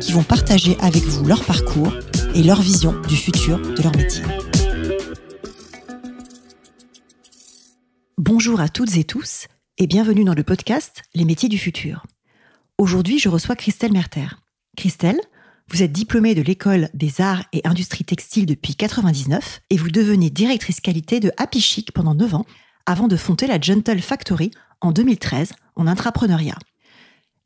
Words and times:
qui 0.00 0.12
vont 0.12 0.22
partager 0.22 0.76
avec 0.80 1.02
vous 1.02 1.24
leur 1.24 1.44
parcours 1.44 1.92
et 2.34 2.42
leur 2.42 2.60
vision 2.60 3.00
du 3.02 3.16
futur 3.16 3.58
de 3.58 3.82
leur 3.82 3.96
métier. 3.96 4.22
Bonjour 8.16 8.60
à 8.60 8.68
toutes 8.68 8.96
et 8.96 9.04
tous 9.04 9.46
et 9.78 9.86
bienvenue 9.86 10.24
dans 10.24 10.34
le 10.34 10.42
podcast 10.42 11.02
Les 11.14 11.24
métiers 11.24 11.48
du 11.48 11.58
futur. 11.58 12.04
Aujourd'hui, 12.76 13.18
je 13.18 13.28
reçois 13.28 13.56
Christelle 13.56 13.92
Merter. 13.92 14.26
Christelle, 14.76 15.20
vous 15.70 15.82
êtes 15.82 15.92
diplômée 15.92 16.34
de 16.34 16.42
l'école 16.42 16.88
des 16.94 17.20
arts 17.20 17.44
et 17.52 17.60
industries 17.64 18.04
textiles 18.04 18.46
depuis 18.46 18.74
99 18.74 19.60
et 19.70 19.76
vous 19.76 19.90
devenez 19.90 20.30
directrice 20.30 20.80
qualité 20.80 21.20
de 21.20 21.32
Happy 21.36 21.60
Chic 21.60 21.92
pendant 21.92 22.14
9 22.14 22.34
ans 22.34 22.46
avant 22.86 23.08
de 23.08 23.16
fonder 23.16 23.46
la 23.46 23.60
Gentle 23.60 24.00
Factory 24.00 24.50
en 24.80 24.92
2013 24.92 25.52
en 25.76 25.86
intrapreneuriat. 25.86 26.56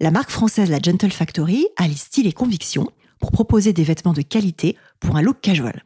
La 0.03 0.11
marque 0.11 0.31
française 0.31 0.69
La 0.69 0.81
Gentle 0.83 1.13
Factory 1.13 1.65
allie 1.77 1.97
style 1.97 2.27
et 2.27 2.33
conviction 2.33 2.91
pour 3.21 3.31
proposer 3.31 3.73
des 3.73 3.85
vêtements 3.85 4.13
de 4.13 4.23
qualité 4.23 4.77
pour 4.99 5.15
un 5.15 5.23
look 5.23 5.41
casual. 5.41 5.85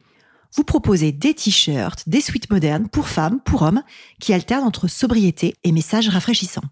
Vous 0.55 0.63
proposez 0.63 1.11
des 1.11 1.35
t-shirts, 1.35 2.09
des 2.09 2.21
suites 2.21 2.49
modernes 2.49 2.87
pour 2.87 3.09
femmes, 3.09 3.39
pour 3.45 3.61
hommes, 3.61 3.83
qui 4.19 4.33
alternent 4.33 4.63
entre 4.63 4.87
sobriété 4.87 5.53
et 5.63 5.71
messages 5.71 6.09
rafraîchissants. 6.09 6.63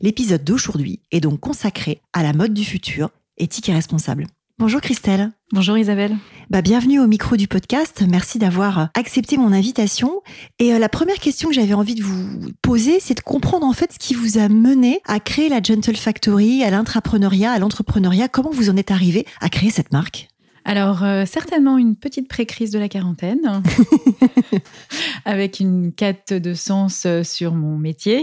L'épisode 0.00 0.42
d'aujourd'hui 0.42 1.00
est 1.10 1.20
donc 1.20 1.38
consacré 1.38 2.00
à 2.14 2.22
la 2.22 2.32
mode 2.32 2.54
du 2.54 2.64
futur, 2.64 3.10
éthique 3.36 3.68
et 3.68 3.74
responsable. 3.74 4.26
Bonjour 4.60 4.82
Christelle. 4.82 5.30
Bonjour 5.54 5.78
Isabelle. 5.78 6.18
Bah, 6.50 6.60
bienvenue 6.60 7.00
au 7.00 7.06
micro 7.06 7.36
du 7.36 7.48
podcast. 7.48 8.04
Merci 8.06 8.38
d'avoir 8.38 8.90
accepté 8.94 9.38
mon 9.38 9.54
invitation. 9.54 10.20
Et 10.58 10.74
euh, 10.74 10.78
la 10.78 10.90
première 10.90 11.16
question 11.16 11.48
que 11.48 11.54
j'avais 11.54 11.72
envie 11.72 11.94
de 11.94 12.02
vous 12.02 12.50
poser, 12.60 13.00
c'est 13.00 13.14
de 13.14 13.22
comprendre 13.22 13.64
en 13.64 13.72
fait 13.72 13.94
ce 13.94 13.98
qui 13.98 14.12
vous 14.12 14.36
a 14.36 14.50
mené 14.50 15.00
à 15.06 15.18
créer 15.18 15.48
la 15.48 15.62
Gentle 15.62 15.96
Factory, 15.96 16.62
à 16.62 16.68
l'intrapreneuriat, 16.68 17.52
à 17.52 17.58
l'entrepreneuriat. 17.58 18.28
Comment 18.28 18.50
vous 18.50 18.68
en 18.68 18.76
êtes 18.76 18.90
arrivé 18.90 19.24
à 19.40 19.48
créer 19.48 19.70
cette 19.70 19.92
marque? 19.92 20.28
Alors, 20.70 21.02
euh, 21.02 21.24
certainement 21.26 21.78
une 21.78 21.96
petite 21.96 22.28
pré-crise 22.28 22.70
de 22.70 22.78
la 22.78 22.88
quarantaine, 22.88 23.40
avec 25.24 25.58
une 25.58 25.90
quête 25.90 26.32
de 26.32 26.54
sens 26.54 27.06
euh, 27.06 27.24
sur 27.24 27.56
mon 27.56 27.76
métier. 27.76 28.22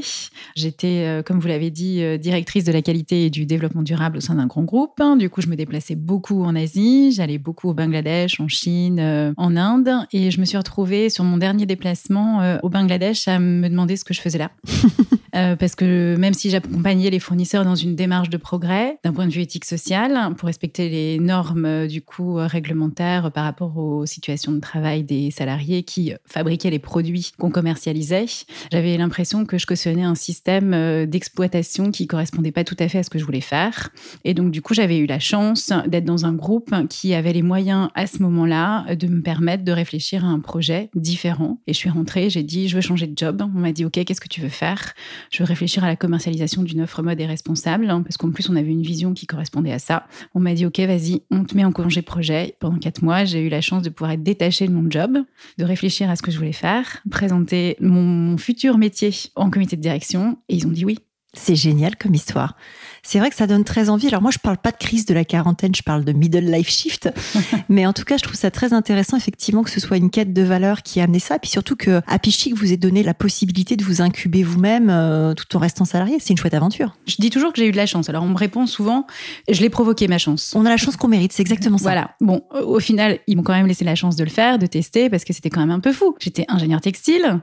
J'étais, 0.55 1.03
euh, 1.05 1.23
comme 1.23 1.41
vous 1.41 1.49
l'avez 1.49 1.71
dit, 1.71 2.01
directrice 2.17 2.63
de 2.63 2.71
la 2.71 2.81
qualité 2.81 3.25
et 3.25 3.29
du 3.29 3.45
développement 3.45 3.81
durable 3.81 4.19
au 4.19 4.21
sein 4.21 4.35
d'un 4.35 4.47
grand 4.47 4.63
groupe. 4.63 5.03
Du 5.19 5.29
coup, 5.29 5.41
je 5.41 5.47
me 5.47 5.57
déplaçais 5.57 5.95
beaucoup 5.95 6.41
en 6.45 6.55
Asie, 6.55 7.11
j'allais 7.11 7.37
beaucoup 7.37 7.67
au 7.67 7.73
Bangladesh, 7.73 8.39
en 8.39 8.47
Chine, 8.47 9.33
en 9.35 9.57
Inde, 9.57 9.89
et 10.13 10.31
je 10.31 10.39
me 10.39 10.45
suis 10.45 10.57
retrouvée 10.57 11.09
sur 11.09 11.25
mon 11.25 11.35
dernier 11.35 11.65
déplacement 11.65 12.59
au 12.63 12.69
Bangladesh 12.69 13.27
à 13.27 13.39
me 13.39 13.67
demander 13.67 13.97
ce 13.97 14.05
que 14.05 14.13
je 14.13 14.21
faisais 14.21 14.37
là. 14.37 14.51
parce 15.57 15.75
que 15.75 16.15
même 16.15 16.33
si 16.33 16.49
j'accompagnais 16.49 17.09
les 17.09 17.19
fournisseurs 17.19 17.65
dans 17.65 17.75
une 17.75 17.95
démarche 17.95 18.29
de 18.29 18.37
progrès, 18.37 18.99
d'un 19.03 19.11
point 19.11 19.27
de 19.27 19.33
vue 19.33 19.41
éthique 19.41 19.65
social, 19.65 20.33
pour 20.37 20.47
respecter 20.47 20.87
les 20.87 21.19
normes 21.19 21.87
du 21.87 22.01
coup 22.01 22.36
réglementaire 22.45 23.31
par 23.31 23.45
rapport 23.45 23.77
aux 23.77 24.05
situations 24.05 24.51
de 24.51 24.59
travail 24.59 25.03
des 25.03 25.31
salariés 25.31 25.83
qui 25.83 26.13
fabriquaient 26.25 26.69
les 26.69 26.79
produits 26.79 27.31
qu'on 27.37 27.49
commercialisait. 27.49 28.25
J'avais 28.71 28.97
l'impression 28.97 29.45
que 29.45 29.57
je 29.57 29.65
cautionnais 29.65 30.03
un 30.03 30.15
système 30.15 30.73
euh, 30.73 31.05
d'exploitation 31.05 31.91
qui 31.91 32.07
correspondait 32.07 32.51
pas 32.51 32.63
tout 32.63 32.75
à 32.79 32.87
fait 32.87 32.99
à 32.99 33.03
ce 33.03 33.09
que 33.09 33.19
je 33.19 33.25
voulais 33.25 33.41
faire. 33.41 33.89
Et 34.23 34.33
donc, 34.33 34.51
du 34.51 34.61
coup, 34.61 34.73
j'avais 34.73 34.97
eu 34.97 35.05
la 35.05 35.19
chance 35.19 35.71
d'être 35.87 36.05
dans 36.05 36.25
un 36.25 36.33
groupe 36.33 36.73
qui 36.89 37.13
avait 37.13 37.33
les 37.33 37.41
moyens 37.41 37.89
à 37.95 38.07
ce 38.07 38.21
moment-là 38.21 38.95
de 38.95 39.07
me 39.07 39.21
permettre 39.21 39.63
de 39.63 39.71
réfléchir 39.71 40.25
à 40.25 40.27
un 40.27 40.39
projet 40.39 40.89
différent. 40.95 41.59
Et 41.67 41.73
je 41.73 41.77
suis 41.77 41.89
rentrée, 41.89 42.29
j'ai 42.29 42.43
dit, 42.43 42.67
je 42.67 42.75
veux 42.75 42.81
changer 42.81 43.07
de 43.07 43.17
job. 43.17 43.41
On 43.41 43.59
m'a 43.59 43.71
dit, 43.71 43.85
OK, 43.85 44.03
qu'est-ce 44.03 44.21
que 44.21 44.27
tu 44.27 44.41
veux 44.41 44.49
faire? 44.49 44.93
Je 45.31 45.39
veux 45.39 45.45
réfléchir 45.45 45.83
à 45.83 45.87
la 45.87 45.95
commercialisation 45.95 46.63
d'une 46.63 46.81
offre 46.81 47.01
mode 47.03 47.19
et 47.19 47.25
responsable, 47.25 47.89
hein, 47.89 48.01
parce 48.01 48.17
qu'en 48.17 48.31
plus, 48.31 48.49
on 48.49 48.55
avait 48.55 48.71
une 48.71 48.81
vision 48.81 49.13
qui 49.13 49.25
correspondait 49.25 49.71
à 49.71 49.79
ça. 49.79 50.07
On 50.35 50.39
m'a 50.39 50.53
dit, 50.53 50.65
OK, 50.65 50.79
vas-y, 50.79 51.21
on 51.31 51.43
te 51.43 51.55
met 51.55 51.65
en 51.65 51.71
congé 51.71 52.01
pendant 52.59 52.77
quatre 52.77 53.01
mois, 53.01 53.25
j'ai 53.25 53.41
eu 53.41 53.49
la 53.49 53.61
chance 53.61 53.83
de 53.83 53.89
pouvoir 53.89 54.11
être 54.11 54.23
détachée 54.23 54.67
de 54.67 54.73
mon 54.73 54.89
job, 54.89 55.17
de 55.57 55.63
réfléchir 55.63 56.09
à 56.09 56.15
ce 56.15 56.21
que 56.21 56.31
je 56.31 56.37
voulais 56.37 56.53
faire, 56.53 57.01
présenter 57.09 57.77
mon 57.79 58.37
futur 58.37 58.77
métier 58.77 59.11
en 59.35 59.49
comité 59.49 59.75
de 59.75 59.81
direction, 59.81 60.37
et 60.49 60.55
ils 60.55 60.67
ont 60.67 60.71
dit 60.71 60.85
oui. 60.85 60.99
C'est 61.33 61.55
génial 61.55 61.95
comme 61.97 62.15
histoire. 62.15 62.55
C'est 63.03 63.19
vrai 63.19 63.29
que 63.29 63.35
ça 63.35 63.47
donne 63.47 63.63
très 63.63 63.89
envie. 63.89 64.07
Alors 64.07 64.21
moi, 64.21 64.31
je 64.31 64.39
parle 64.39 64.57
pas 64.57 64.71
de 64.71 64.77
crise 64.77 65.05
de 65.05 65.13
la 65.13 65.25
quarantaine, 65.25 65.73
je 65.75 65.83
parle 65.83 66.03
de 66.03 66.11
middle 66.11 66.51
life 66.51 66.69
shift. 66.69 67.09
Mais 67.69 67.85
en 67.85 67.93
tout 67.93 68.03
cas, 68.03 68.17
je 68.17 68.23
trouve 68.23 68.35
ça 68.35 68.51
très 68.51 68.73
intéressant, 68.73 69.17
effectivement, 69.17 69.63
que 69.63 69.69
ce 69.69 69.79
soit 69.79 69.97
une 69.97 70.09
quête 70.09 70.33
de 70.33 70.41
valeur 70.41 70.83
qui 70.83 70.99
a 70.99 71.03
amené 71.03 71.19
ça. 71.19 71.35
Et 71.35 71.39
puis 71.39 71.49
surtout 71.49 71.75
que 71.75 72.01
Happy 72.07 72.31
Chic 72.31 72.55
vous 72.55 72.73
ait 72.73 72.77
donné 72.77 73.03
la 73.03 73.13
possibilité 73.13 73.75
de 73.75 73.83
vous 73.83 74.01
incuber 74.01 74.43
vous-même 74.43 74.89
euh, 74.89 75.33
tout 75.33 75.55
en 75.55 75.59
restant 75.59 75.85
salarié. 75.85 76.17
C'est 76.19 76.31
une 76.31 76.37
chouette 76.37 76.53
aventure. 76.53 76.95
Je 77.07 77.15
dis 77.19 77.29
toujours 77.29 77.53
que 77.53 77.59
j'ai 77.59 77.67
eu 77.67 77.71
de 77.71 77.77
la 77.77 77.85
chance. 77.85 78.09
Alors 78.09 78.23
on 78.23 78.29
me 78.29 78.37
répond 78.37 78.65
souvent, 78.65 79.05
je 79.49 79.61
l'ai 79.61 79.69
provoqué 79.69 80.07
ma 80.07 80.17
chance. 80.17 80.53
On 80.55 80.65
a 80.65 80.69
la 80.69 80.77
chance 80.77 80.97
qu'on 80.97 81.07
mérite, 81.07 81.33
c'est 81.33 81.41
exactement 81.41 81.77
ça. 81.77 81.83
Voilà. 81.83 82.11
Bon, 82.21 82.43
au 82.51 82.79
final, 82.79 83.19
ils 83.27 83.35
m'ont 83.35 83.43
quand 83.43 83.53
même 83.53 83.67
laissé 83.67 83.85
la 83.85 83.95
chance 83.95 84.15
de 84.15 84.23
le 84.23 84.29
faire, 84.29 84.59
de 84.59 84.65
tester, 84.65 85.09
parce 85.09 85.23
que 85.23 85.33
c'était 85.33 85.49
quand 85.49 85.61
même 85.61 85.71
un 85.71 85.79
peu 85.79 85.93
fou. 85.93 86.15
J'étais 86.19 86.45
ingénieur 86.49 86.81
textile. 86.81 87.39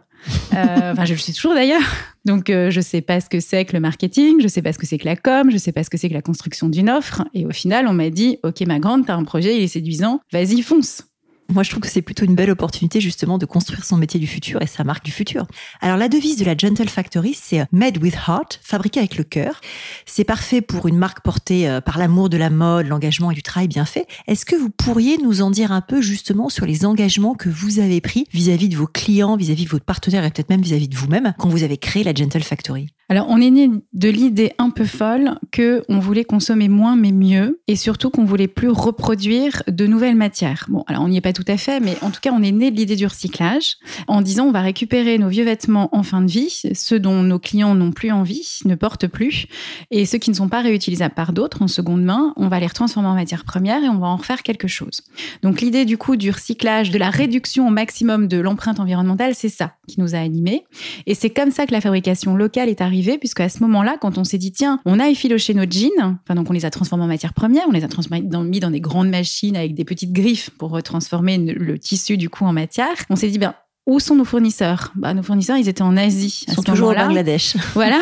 Euh, 0.54 0.56
enfin, 0.92 1.04
je 1.04 1.12
le 1.12 1.18
suis 1.18 1.32
toujours 1.32 1.54
d'ailleurs. 1.54 1.82
Donc, 2.24 2.48
euh, 2.48 2.70
je 2.70 2.80
sais 2.80 3.02
pas 3.02 3.20
ce 3.20 3.28
que 3.28 3.40
c'est 3.40 3.64
que 3.64 3.74
le 3.74 3.80
marketing, 3.80 4.40
je 4.40 4.48
sais 4.48 4.62
pas 4.62 4.72
ce 4.72 4.78
que 4.78 4.86
c'est 4.86 4.98
que 4.98 5.04
la 5.04 5.16
com, 5.16 5.43
je 5.50 5.58
sais 5.58 5.72
pas 5.72 5.84
ce 5.84 5.90
que 5.90 5.98
c'est 5.98 6.08
que 6.08 6.14
la 6.14 6.22
construction 6.22 6.68
d'une 6.68 6.90
offre. 6.90 7.24
Et 7.34 7.46
au 7.46 7.52
final, 7.52 7.86
on 7.86 7.92
m'a 7.92 8.10
dit, 8.10 8.38
OK, 8.42 8.60
ma 8.62 8.78
grande, 8.78 9.06
t'as 9.06 9.14
un 9.14 9.24
projet, 9.24 9.56
il 9.56 9.62
est 9.62 9.68
séduisant, 9.68 10.20
vas-y, 10.32 10.62
fonce. 10.62 11.04
Moi, 11.52 11.62
je 11.62 11.70
trouve 11.70 11.82
que 11.82 11.88
c'est 11.88 12.02
plutôt 12.02 12.24
une 12.24 12.34
belle 12.34 12.50
opportunité 12.50 13.00
justement 13.00 13.36
de 13.36 13.44
construire 13.44 13.84
son 13.84 13.98
métier 13.98 14.18
du 14.18 14.26
futur 14.26 14.62
et 14.62 14.66
sa 14.66 14.82
marque 14.82 15.04
du 15.04 15.10
futur. 15.10 15.46
Alors, 15.80 15.98
la 15.98 16.08
devise 16.08 16.38
de 16.38 16.44
la 16.44 16.56
Gentle 16.56 16.88
Factory, 16.88 17.34
c'est 17.34 17.66
Made 17.70 18.02
with 18.02 18.14
Heart, 18.14 18.60
fabriqué 18.62 19.00
avec 19.00 19.16
le 19.16 19.24
cœur. 19.24 19.60
C'est 20.06 20.24
parfait 20.24 20.62
pour 20.62 20.88
une 20.88 20.96
marque 20.96 21.20
portée 21.22 21.68
euh, 21.68 21.80
par 21.80 21.98
l'amour 21.98 22.30
de 22.30 22.38
la 22.38 22.48
mode, 22.48 22.86
l'engagement 22.86 23.30
et 23.30 23.34
du 23.34 23.42
travail 23.42 23.68
bien 23.68 23.84
fait. 23.84 24.06
Est-ce 24.26 24.46
que 24.46 24.56
vous 24.56 24.70
pourriez 24.70 25.18
nous 25.18 25.42
en 25.42 25.50
dire 25.50 25.70
un 25.70 25.82
peu 25.82 26.00
justement 26.00 26.48
sur 26.48 26.64
les 26.64 26.86
engagements 26.86 27.34
que 27.34 27.50
vous 27.50 27.78
avez 27.78 28.00
pris 28.00 28.26
vis-à-vis 28.32 28.70
de 28.70 28.76
vos 28.76 28.86
clients, 28.86 29.36
vis-à-vis 29.36 29.66
de 29.66 29.70
votre 29.70 29.84
partenaire 29.84 30.24
et 30.24 30.30
peut-être 30.30 30.50
même 30.50 30.62
vis-à-vis 30.62 30.88
de 30.88 30.96
vous-même 30.96 31.34
quand 31.38 31.50
vous 31.50 31.62
avez 31.62 31.76
créé 31.76 32.04
la 32.04 32.14
Gentle 32.14 32.42
Factory? 32.42 32.88
Alors, 33.14 33.28
on 33.30 33.40
est 33.40 33.50
né 33.50 33.70
de 33.92 34.08
l'idée 34.08 34.50
un 34.58 34.70
peu 34.70 34.84
folle 34.84 35.38
que 35.52 35.84
on 35.88 36.00
voulait 36.00 36.24
consommer 36.24 36.68
moins 36.68 36.96
mais 36.96 37.12
mieux, 37.12 37.60
et 37.68 37.76
surtout 37.76 38.10
qu'on 38.10 38.24
voulait 38.24 38.48
plus 38.48 38.70
reproduire 38.70 39.62
de 39.68 39.86
nouvelles 39.86 40.16
matières. 40.16 40.66
Bon, 40.68 40.82
alors 40.88 41.04
on 41.04 41.08
n'y 41.08 41.18
est 41.18 41.20
pas 41.20 41.32
tout 41.32 41.44
à 41.46 41.56
fait, 41.56 41.78
mais 41.78 41.96
en 42.02 42.10
tout 42.10 42.18
cas, 42.20 42.32
on 42.32 42.42
est 42.42 42.50
né 42.50 42.72
de 42.72 42.76
l'idée 42.76 42.96
du 42.96 43.06
recyclage, 43.06 43.76
en 44.08 44.20
disant 44.20 44.46
on 44.46 44.50
va 44.50 44.62
récupérer 44.62 45.16
nos 45.18 45.28
vieux 45.28 45.44
vêtements 45.44 45.90
en 45.92 46.02
fin 46.02 46.22
de 46.22 46.26
vie, 46.28 46.62
ceux 46.72 46.98
dont 46.98 47.22
nos 47.22 47.38
clients 47.38 47.76
n'ont 47.76 47.92
plus 47.92 48.10
envie, 48.10 48.58
ne 48.64 48.74
portent 48.74 49.06
plus, 49.06 49.46
et 49.92 50.06
ceux 50.06 50.18
qui 50.18 50.30
ne 50.30 50.34
sont 50.34 50.48
pas 50.48 50.62
réutilisables 50.62 51.14
par 51.14 51.32
d'autres 51.32 51.62
en 51.62 51.68
seconde 51.68 52.02
main, 52.02 52.32
on 52.34 52.48
va 52.48 52.58
les 52.58 52.66
retransformer 52.66 53.10
en 53.10 53.14
matière 53.14 53.44
première 53.44 53.80
et 53.84 53.88
on 53.88 53.98
va 53.98 54.08
en 54.08 54.16
refaire 54.16 54.42
quelque 54.42 54.66
chose. 54.66 55.02
Donc 55.44 55.60
l'idée 55.60 55.84
du 55.84 55.98
coup 55.98 56.16
du 56.16 56.32
recyclage, 56.32 56.90
de 56.90 56.98
la 56.98 57.10
réduction 57.10 57.68
au 57.68 57.70
maximum 57.70 58.26
de 58.26 58.38
l'empreinte 58.38 58.80
environnementale, 58.80 59.36
c'est 59.36 59.48
ça 59.48 59.74
qui 59.86 60.00
nous 60.00 60.16
a 60.16 60.18
animés, 60.18 60.64
et 61.06 61.14
c'est 61.14 61.30
comme 61.30 61.52
ça 61.52 61.64
que 61.64 61.72
la 61.72 61.80
fabrication 61.80 62.34
locale 62.34 62.68
est 62.68 62.80
arrivée 62.80 63.03
puisque 63.18 63.40
à 63.40 63.48
ce 63.48 63.62
moment-là, 63.62 63.96
quand 64.00 64.18
on 64.18 64.24
s'est 64.24 64.38
dit, 64.38 64.52
tiens, 64.52 64.80
on 64.84 65.00
a 65.00 65.08
effiloché 65.08 65.54
nos 65.54 65.68
jeans, 65.68 66.18
enfin, 66.24 66.34
donc 66.34 66.50
on 66.50 66.52
les 66.52 66.64
a 66.64 66.70
transformés 66.70 67.04
en 67.04 67.08
matière 67.08 67.34
première, 67.34 67.64
on 67.68 67.72
les 67.72 67.84
a 67.84 67.88
transformés 67.88 68.22
dans, 68.22 68.42
mis 68.42 68.60
dans 68.60 68.70
des 68.70 68.80
grandes 68.80 69.10
machines 69.10 69.56
avec 69.56 69.74
des 69.74 69.84
petites 69.84 70.12
griffes 70.12 70.50
pour 70.50 70.82
transformer 70.82 71.38
le 71.38 71.78
tissu, 71.78 72.16
du 72.16 72.28
coup, 72.28 72.44
en 72.44 72.52
matière. 72.52 72.94
On 73.10 73.16
s'est 73.16 73.28
dit, 73.28 73.38
ben, 73.38 73.54
où 73.86 74.00
sont 74.00 74.16
nos 74.16 74.24
fournisseurs 74.24 74.92
bah, 74.94 75.12
Nos 75.12 75.22
fournisseurs, 75.22 75.56
ils 75.56 75.68
étaient 75.68 75.82
en 75.82 75.96
Asie. 75.96 76.44
Ils 76.48 76.54
sont 76.54 76.62
toujours 76.62 76.90
au 76.90 76.94
Bangladesh. 76.94 77.56
voilà. 77.74 78.00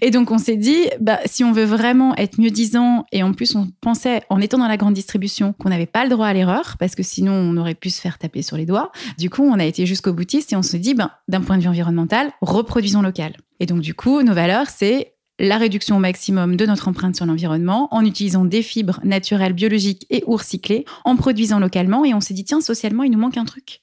Et 0.00 0.10
donc, 0.10 0.30
on 0.30 0.38
s'est 0.38 0.56
dit, 0.56 0.86
bah, 1.00 1.18
si 1.26 1.42
on 1.42 1.52
veut 1.52 1.64
vraiment 1.64 2.14
être 2.16 2.40
mieux 2.40 2.50
disant, 2.50 3.04
et 3.10 3.22
en 3.22 3.32
plus, 3.32 3.54
on 3.56 3.68
pensait, 3.80 4.22
en 4.30 4.40
étant 4.40 4.58
dans 4.58 4.68
la 4.68 4.76
grande 4.76 4.94
distribution, 4.94 5.52
qu'on 5.52 5.70
n'avait 5.70 5.86
pas 5.86 6.04
le 6.04 6.10
droit 6.10 6.26
à 6.26 6.32
l'erreur, 6.32 6.76
parce 6.78 6.94
que 6.94 7.02
sinon, 7.02 7.32
on 7.32 7.56
aurait 7.56 7.74
pu 7.74 7.90
se 7.90 8.00
faire 8.00 8.18
taper 8.18 8.42
sur 8.42 8.56
les 8.56 8.66
doigts. 8.66 8.92
Du 9.18 9.30
coup, 9.30 9.42
on 9.42 9.58
a 9.58 9.64
été 9.64 9.86
jusqu'au 9.86 10.12
boutiste 10.12 10.52
et 10.52 10.56
on 10.56 10.62
s'est 10.62 10.78
dit, 10.78 10.94
ben, 10.94 11.10
d'un 11.28 11.40
point 11.40 11.56
de 11.56 11.62
vue 11.62 11.68
environnemental, 11.68 12.30
reproduisons 12.40 13.02
local. 13.02 13.34
Et 13.60 13.66
donc, 13.66 13.80
du 13.80 13.94
coup, 13.94 14.22
nos 14.22 14.34
valeurs, 14.34 14.66
c'est 14.68 15.13
la 15.38 15.58
réduction 15.58 15.96
au 15.96 15.98
maximum 15.98 16.56
de 16.56 16.64
notre 16.64 16.86
empreinte 16.86 17.16
sur 17.16 17.26
l'environnement 17.26 17.88
en 17.90 18.04
utilisant 18.04 18.44
des 18.44 18.62
fibres 18.62 19.00
naturelles, 19.02 19.52
biologiques 19.52 20.06
et 20.10 20.22
ou 20.26 20.36
recyclées, 20.36 20.84
en 21.04 21.16
produisant 21.16 21.58
localement. 21.58 22.04
Et 22.04 22.14
on 22.14 22.20
s'est 22.20 22.34
dit, 22.34 22.44
tiens, 22.44 22.60
socialement, 22.60 23.02
il 23.02 23.10
nous 23.10 23.18
manque 23.18 23.36
un 23.36 23.44
truc. 23.44 23.80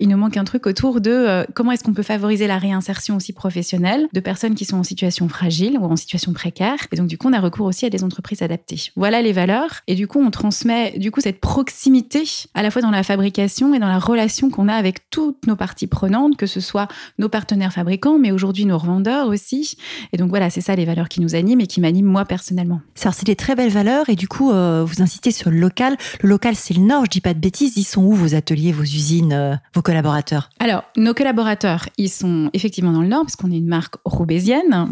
Il 0.00 0.08
nous 0.08 0.16
manque 0.16 0.36
un 0.36 0.44
truc 0.44 0.66
autour 0.66 1.00
de 1.00 1.10
euh, 1.10 1.44
comment 1.54 1.72
est-ce 1.72 1.84
qu'on 1.84 1.92
peut 1.92 2.02
favoriser 2.02 2.46
la 2.46 2.58
réinsertion 2.58 3.16
aussi 3.16 3.32
professionnelle 3.32 4.08
de 4.12 4.20
personnes 4.20 4.54
qui 4.54 4.64
sont 4.64 4.78
en 4.78 4.82
situation 4.82 5.28
fragile 5.28 5.78
ou 5.78 5.84
en 5.84 5.96
situation 5.96 6.32
précaire. 6.32 6.76
Et 6.90 6.96
donc, 6.96 7.08
du 7.08 7.18
coup, 7.18 7.28
on 7.28 7.32
a 7.34 7.40
recours 7.40 7.66
aussi 7.66 7.84
à 7.84 7.90
des 7.90 8.02
entreprises 8.02 8.40
adaptées. 8.40 8.90
Voilà 8.96 9.20
les 9.20 9.32
valeurs. 9.32 9.80
Et 9.86 9.94
du 9.94 10.06
coup, 10.06 10.20
on 10.20 10.30
transmet 10.30 10.98
du 10.98 11.10
coup 11.10 11.20
cette 11.20 11.40
proximité 11.40 12.24
à 12.54 12.62
la 12.62 12.70
fois 12.70 12.80
dans 12.80 12.90
la 12.90 13.02
fabrication 13.02 13.74
et 13.74 13.78
dans 13.78 13.88
la 13.88 13.98
relation 13.98 14.48
qu'on 14.48 14.68
a 14.68 14.74
avec 14.74 15.10
toutes 15.10 15.46
nos 15.46 15.56
parties 15.56 15.86
prenantes, 15.86 16.36
que 16.36 16.46
ce 16.46 16.60
soit 16.60 16.88
nos 17.18 17.28
partenaires 17.28 17.72
fabricants, 17.72 18.18
mais 18.18 18.32
aujourd'hui 18.32 18.64
nos 18.64 18.78
revendeurs 18.78 19.28
aussi. 19.28 19.76
Et 20.12 20.16
donc, 20.16 20.30
voilà, 20.30 20.48
c'est 20.48 20.62
ça 20.62 20.74
les 20.74 20.84
valeurs 20.84 21.03
qui 21.08 21.20
nous 21.20 21.34
animent 21.34 21.60
et 21.60 21.66
qui 21.66 21.80
m'animent 21.80 22.06
moi 22.06 22.24
personnellement. 22.24 22.80
C'est 22.94 23.24
des 23.24 23.36
très 23.36 23.54
belles 23.54 23.70
valeurs 23.70 24.08
et 24.08 24.16
du 24.16 24.28
coup, 24.28 24.50
euh, 24.50 24.84
vous 24.84 25.02
insistez 25.02 25.30
sur 25.30 25.50
le 25.50 25.58
local. 25.58 25.96
Le 26.20 26.28
local, 26.28 26.54
c'est 26.54 26.74
le 26.74 26.82
Nord, 26.82 27.04
je 27.04 27.10
dis 27.10 27.20
pas 27.20 27.34
de 27.34 27.38
bêtises. 27.38 27.76
Ils 27.76 27.84
sont 27.84 28.02
où 28.02 28.12
vos 28.12 28.34
ateliers, 28.34 28.72
vos 28.72 28.82
usines, 28.82 29.32
euh, 29.32 29.54
vos 29.74 29.82
collaborateurs? 29.82 30.50
Alors, 30.58 30.84
nos 30.96 31.14
collaborateurs, 31.14 31.88
ils 31.96 32.10
sont 32.10 32.50
effectivement 32.52 32.92
dans 32.92 33.02
le 33.02 33.08
Nord 33.08 33.22
parce 33.22 33.36
qu'on 33.36 33.50
est 33.50 33.58
une 33.58 33.68
marque 33.68 33.96
roubaisienne 34.04 34.88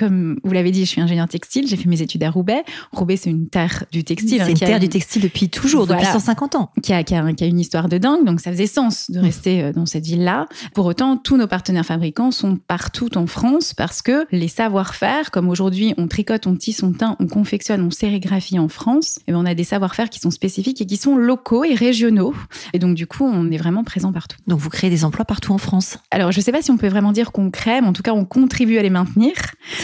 comme 0.00 0.40
vous 0.44 0.52
l'avez 0.52 0.70
dit, 0.70 0.80
je 0.86 0.90
suis 0.90 1.00
ingénieur 1.02 1.28
textile, 1.28 1.68
j'ai 1.68 1.76
fait 1.76 1.86
mes 1.86 2.00
études 2.00 2.24
à 2.24 2.30
Roubaix. 2.30 2.64
Roubaix, 2.90 3.18
c'est 3.18 3.28
une 3.28 3.50
terre 3.50 3.84
du 3.92 4.02
textile. 4.02 4.38
C'est 4.38 4.44
hein, 4.44 4.48
une 4.48 4.58
terre 4.58 4.80
du 4.80 4.88
textile 4.88 5.20
depuis 5.20 5.50
toujours, 5.50 5.86
depuis 5.86 6.06
150 6.06 6.54
ans. 6.54 6.70
Qui 6.82 6.94
a, 6.94 7.04
qui, 7.04 7.14
a, 7.14 7.32
qui 7.34 7.44
a, 7.44 7.46
une 7.46 7.60
histoire 7.60 7.86
de 7.86 7.98
dingue, 7.98 8.24
donc 8.24 8.40
ça 8.40 8.50
faisait 8.50 8.66
sens 8.66 9.10
de 9.10 9.18
mmh. 9.18 9.22
rester 9.22 9.62
euh, 9.62 9.72
dans 9.74 9.84
cette 9.84 10.06
ville-là. 10.06 10.46
Pour 10.74 10.86
autant, 10.86 11.18
tous 11.18 11.36
nos 11.36 11.46
partenaires 11.46 11.84
fabricants 11.84 12.30
sont 12.30 12.56
partout 12.56 13.18
en 13.18 13.26
France 13.26 13.74
parce 13.74 14.00
que 14.00 14.26
les 14.32 14.48
savoir-faire, 14.48 15.30
comme 15.30 15.50
aujourd'hui 15.50 15.92
on 15.98 16.08
tricote, 16.08 16.46
on 16.46 16.56
tisse, 16.56 16.82
on 16.82 16.94
teint, 16.94 17.16
on 17.20 17.26
confectionne, 17.26 17.82
on 17.82 17.90
sérigraphie 17.90 18.58
en 18.58 18.68
France, 18.68 19.18
et 19.18 19.22
eh 19.28 19.32
ben, 19.32 19.38
on 19.38 19.44
a 19.44 19.54
des 19.54 19.64
savoir-faire 19.64 20.08
qui 20.08 20.18
sont 20.18 20.30
spécifiques 20.30 20.80
et 20.80 20.86
qui 20.86 20.96
sont 20.96 21.14
locaux 21.14 21.64
et 21.64 21.74
régionaux. 21.74 22.34
Et 22.72 22.78
donc 22.78 22.94
du 22.94 23.06
coup, 23.06 23.26
on 23.26 23.50
est 23.50 23.58
vraiment 23.58 23.84
présent 23.84 24.14
partout. 24.14 24.38
Donc 24.46 24.60
vous 24.60 24.70
créez 24.70 24.88
des 24.88 25.04
emplois 25.04 25.26
partout 25.26 25.52
en 25.52 25.58
France? 25.58 25.98
Alors 26.10 26.32
je 26.32 26.38
ne 26.38 26.42
sais 26.42 26.52
pas 26.52 26.62
si 26.62 26.70
on 26.70 26.78
peut 26.78 26.88
vraiment 26.88 27.12
dire 27.12 27.32
qu'on 27.32 27.50
crée, 27.50 27.82
mais 27.82 27.88
en 27.88 27.92
tout 27.92 28.02
cas 28.02 28.14
on 28.14 28.24
contribue 28.24 28.78
à 28.78 28.82
les 28.82 28.88
maintenir 28.88 29.32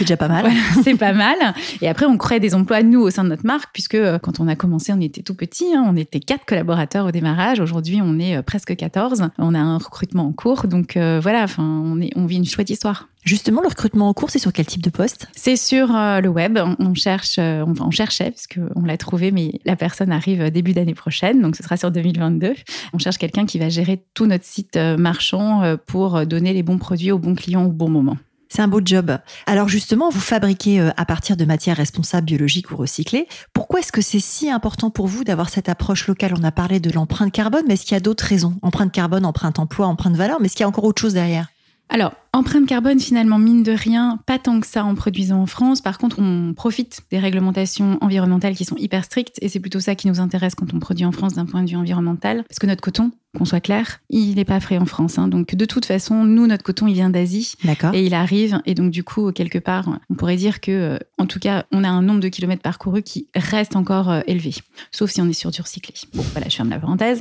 déjà 0.06 0.16
pas 0.16 0.28
mal. 0.28 0.50
c'est 0.84 0.96
pas 0.96 1.12
mal. 1.12 1.36
Et 1.82 1.88
après, 1.88 2.06
on 2.06 2.16
crée 2.16 2.40
des 2.40 2.54
emplois, 2.54 2.82
nous, 2.82 3.00
au 3.00 3.10
sein 3.10 3.24
de 3.24 3.28
notre 3.28 3.46
marque, 3.46 3.70
puisque 3.72 3.94
euh, 3.94 4.18
quand 4.18 4.40
on 4.40 4.48
a 4.48 4.56
commencé, 4.56 4.92
on 4.92 5.00
était 5.00 5.22
tout 5.22 5.34
petit. 5.34 5.74
Hein. 5.74 5.84
on 5.86 5.96
était 5.96 6.20
quatre 6.20 6.44
collaborateurs 6.46 7.06
au 7.06 7.10
démarrage. 7.10 7.60
Aujourd'hui, 7.60 8.00
on 8.02 8.18
est 8.18 8.36
euh, 8.36 8.42
presque 8.42 8.74
14. 8.74 9.28
On 9.38 9.54
a 9.54 9.58
un 9.58 9.78
recrutement 9.78 10.26
en 10.26 10.32
cours. 10.32 10.66
Donc 10.66 10.96
euh, 10.96 11.20
voilà, 11.22 11.42
enfin, 11.42 11.64
on, 11.84 12.00
est, 12.00 12.10
on 12.16 12.26
vit 12.26 12.36
une 12.36 12.44
chouette 12.44 12.70
histoire. 12.70 13.08
Justement, 13.24 13.60
le 13.60 13.68
recrutement 13.68 14.08
en 14.08 14.14
cours, 14.14 14.30
c'est 14.30 14.38
sur 14.38 14.52
quel 14.52 14.66
type 14.66 14.82
de 14.82 14.90
poste? 14.90 15.26
C'est 15.34 15.56
sur 15.56 15.88
le 15.88 16.28
web. 16.28 16.60
On 16.78 16.94
cherche, 16.94 17.40
on, 17.40 17.74
on 17.80 17.90
cherchait, 17.90 18.30
puisqu'on 18.30 18.84
l'a 18.84 18.96
trouvé, 18.96 19.32
mais 19.32 19.58
la 19.64 19.74
personne 19.74 20.12
arrive 20.12 20.48
début 20.52 20.74
d'année 20.74 20.94
prochaine, 20.94 21.42
donc 21.42 21.56
ce 21.56 21.64
sera 21.64 21.76
sur 21.76 21.90
2022. 21.90 22.54
On 22.92 22.98
cherche 22.98 23.18
quelqu'un 23.18 23.44
qui 23.44 23.58
va 23.58 23.68
gérer 23.68 24.00
tout 24.14 24.26
notre 24.26 24.44
site 24.44 24.76
marchand 24.76 25.76
pour 25.86 26.24
donner 26.24 26.52
les 26.52 26.62
bons 26.62 26.78
produits 26.78 27.10
aux 27.10 27.18
bons 27.18 27.34
clients 27.34 27.64
au 27.64 27.72
bon 27.72 27.90
moment. 27.90 28.16
C'est 28.56 28.62
un 28.62 28.68
beau 28.68 28.80
job. 28.82 29.18
Alors 29.44 29.68
justement, 29.68 30.08
vous 30.08 30.18
fabriquez 30.18 30.80
euh, 30.80 30.88
à 30.96 31.04
partir 31.04 31.36
de 31.36 31.44
matières 31.44 31.76
responsables 31.76 32.24
biologiques 32.24 32.70
ou 32.70 32.76
recyclées. 32.76 33.28
Pourquoi 33.52 33.80
est-ce 33.80 33.92
que 33.92 34.00
c'est 34.00 34.18
si 34.18 34.48
important 34.50 34.88
pour 34.88 35.08
vous 35.08 35.24
d'avoir 35.24 35.50
cette 35.50 35.68
approche 35.68 36.08
locale? 36.08 36.32
On 36.40 36.42
a 36.42 36.52
parlé 36.52 36.80
de 36.80 36.90
l'empreinte 36.90 37.30
carbone, 37.32 37.64
mais 37.68 37.74
est-ce 37.74 37.84
qu'il 37.84 37.92
y 37.92 37.98
a 37.98 38.00
d'autres 38.00 38.24
raisons? 38.24 38.54
Empreinte 38.62 38.92
carbone, 38.92 39.26
empreinte 39.26 39.58
emploi, 39.58 39.86
empreinte 39.86 40.16
valeur, 40.16 40.38
mais 40.40 40.46
est-ce 40.46 40.56
qu'il 40.56 40.62
y 40.62 40.64
a 40.64 40.68
encore 40.68 40.84
autre 40.84 41.02
chose 41.02 41.12
derrière? 41.12 41.48
Alors, 41.90 42.14
empreinte 42.36 42.66
carbone, 42.66 43.00
finalement, 43.00 43.38
mine 43.38 43.62
de 43.62 43.72
rien, 43.72 44.18
pas 44.26 44.38
tant 44.38 44.60
que 44.60 44.66
ça 44.66 44.84
en 44.84 44.94
produisant 44.94 45.40
en 45.40 45.46
France. 45.46 45.80
Par 45.80 45.98
contre, 45.98 46.18
on 46.20 46.52
profite 46.54 47.00
des 47.10 47.18
réglementations 47.18 47.98
environnementales 48.00 48.54
qui 48.54 48.64
sont 48.64 48.76
hyper 48.76 49.04
strictes 49.04 49.38
et 49.40 49.48
c'est 49.48 49.60
plutôt 49.60 49.80
ça 49.80 49.94
qui 49.94 50.08
nous 50.08 50.20
intéresse 50.20 50.54
quand 50.54 50.74
on 50.74 50.78
produit 50.78 51.06
en 51.06 51.12
France 51.12 51.34
d'un 51.34 51.46
point 51.46 51.62
de 51.62 51.70
vue 51.70 51.76
environnemental. 51.76 52.44
Parce 52.48 52.58
que 52.58 52.66
notre 52.66 52.82
coton, 52.82 53.10
qu'on 53.36 53.44
soit 53.44 53.60
clair, 53.60 54.00
il 54.10 54.34
n'est 54.34 54.44
pas 54.44 54.60
frais 54.60 54.78
en 54.78 54.86
France. 54.86 55.18
Hein. 55.18 55.28
Donc, 55.28 55.54
de 55.54 55.64
toute 55.64 55.84
façon, 55.84 56.24
nous, 56.24 56.46
notre 56.46 56.64
coton, 56.64 56.86
il 56.86 56.94
vient 56.94 57.10
d'Asie. 57.10 57.54
D'accord. 57.64 57.94
Et 57.94 58.04
il 58.04 58.14
arrive. 58.14 58.60
Et 58.66 58.74
donc, 58.74 58.90
du 58.90 59.04
coup, 59.04 59.30
quelque 59.32 59.58
part, 59.58 59.88
on 60.10 60.14
pourrait 60.14 60.36
dire 60.36 60.60
que, 60.60 60.70
euh, 60.70 60.98
en 61.18 61.26
tout 61.26 61.38
cas, 61.38 61.64
on 61.72 61.84
a 61.84 61.88
un 61.88 62.02
nombre 62.02 62.20
de 62.20 62.28
kilomètres 62.28 62.62
parcourus 62.62 63.02
qui 63.02 63.28
reste 63.34 63.76
encore 63.76 64.10
euh, 64.10 64.20
élevé. 64.26 64.54
Sauf 64.90 65.10
si 65.10 65.20
on 65.20 65.28
est 65.28 65.34
sur 65.34 65.50
du 65.50 65.60
recyclé. 65.60 65.94
Bon, 66.14 66.24
voilà, 66.32 66.48
je 66.48 66.56
ferme 66.56 66.70
la 66.70 66.78
parenthèse. 66.78 67.20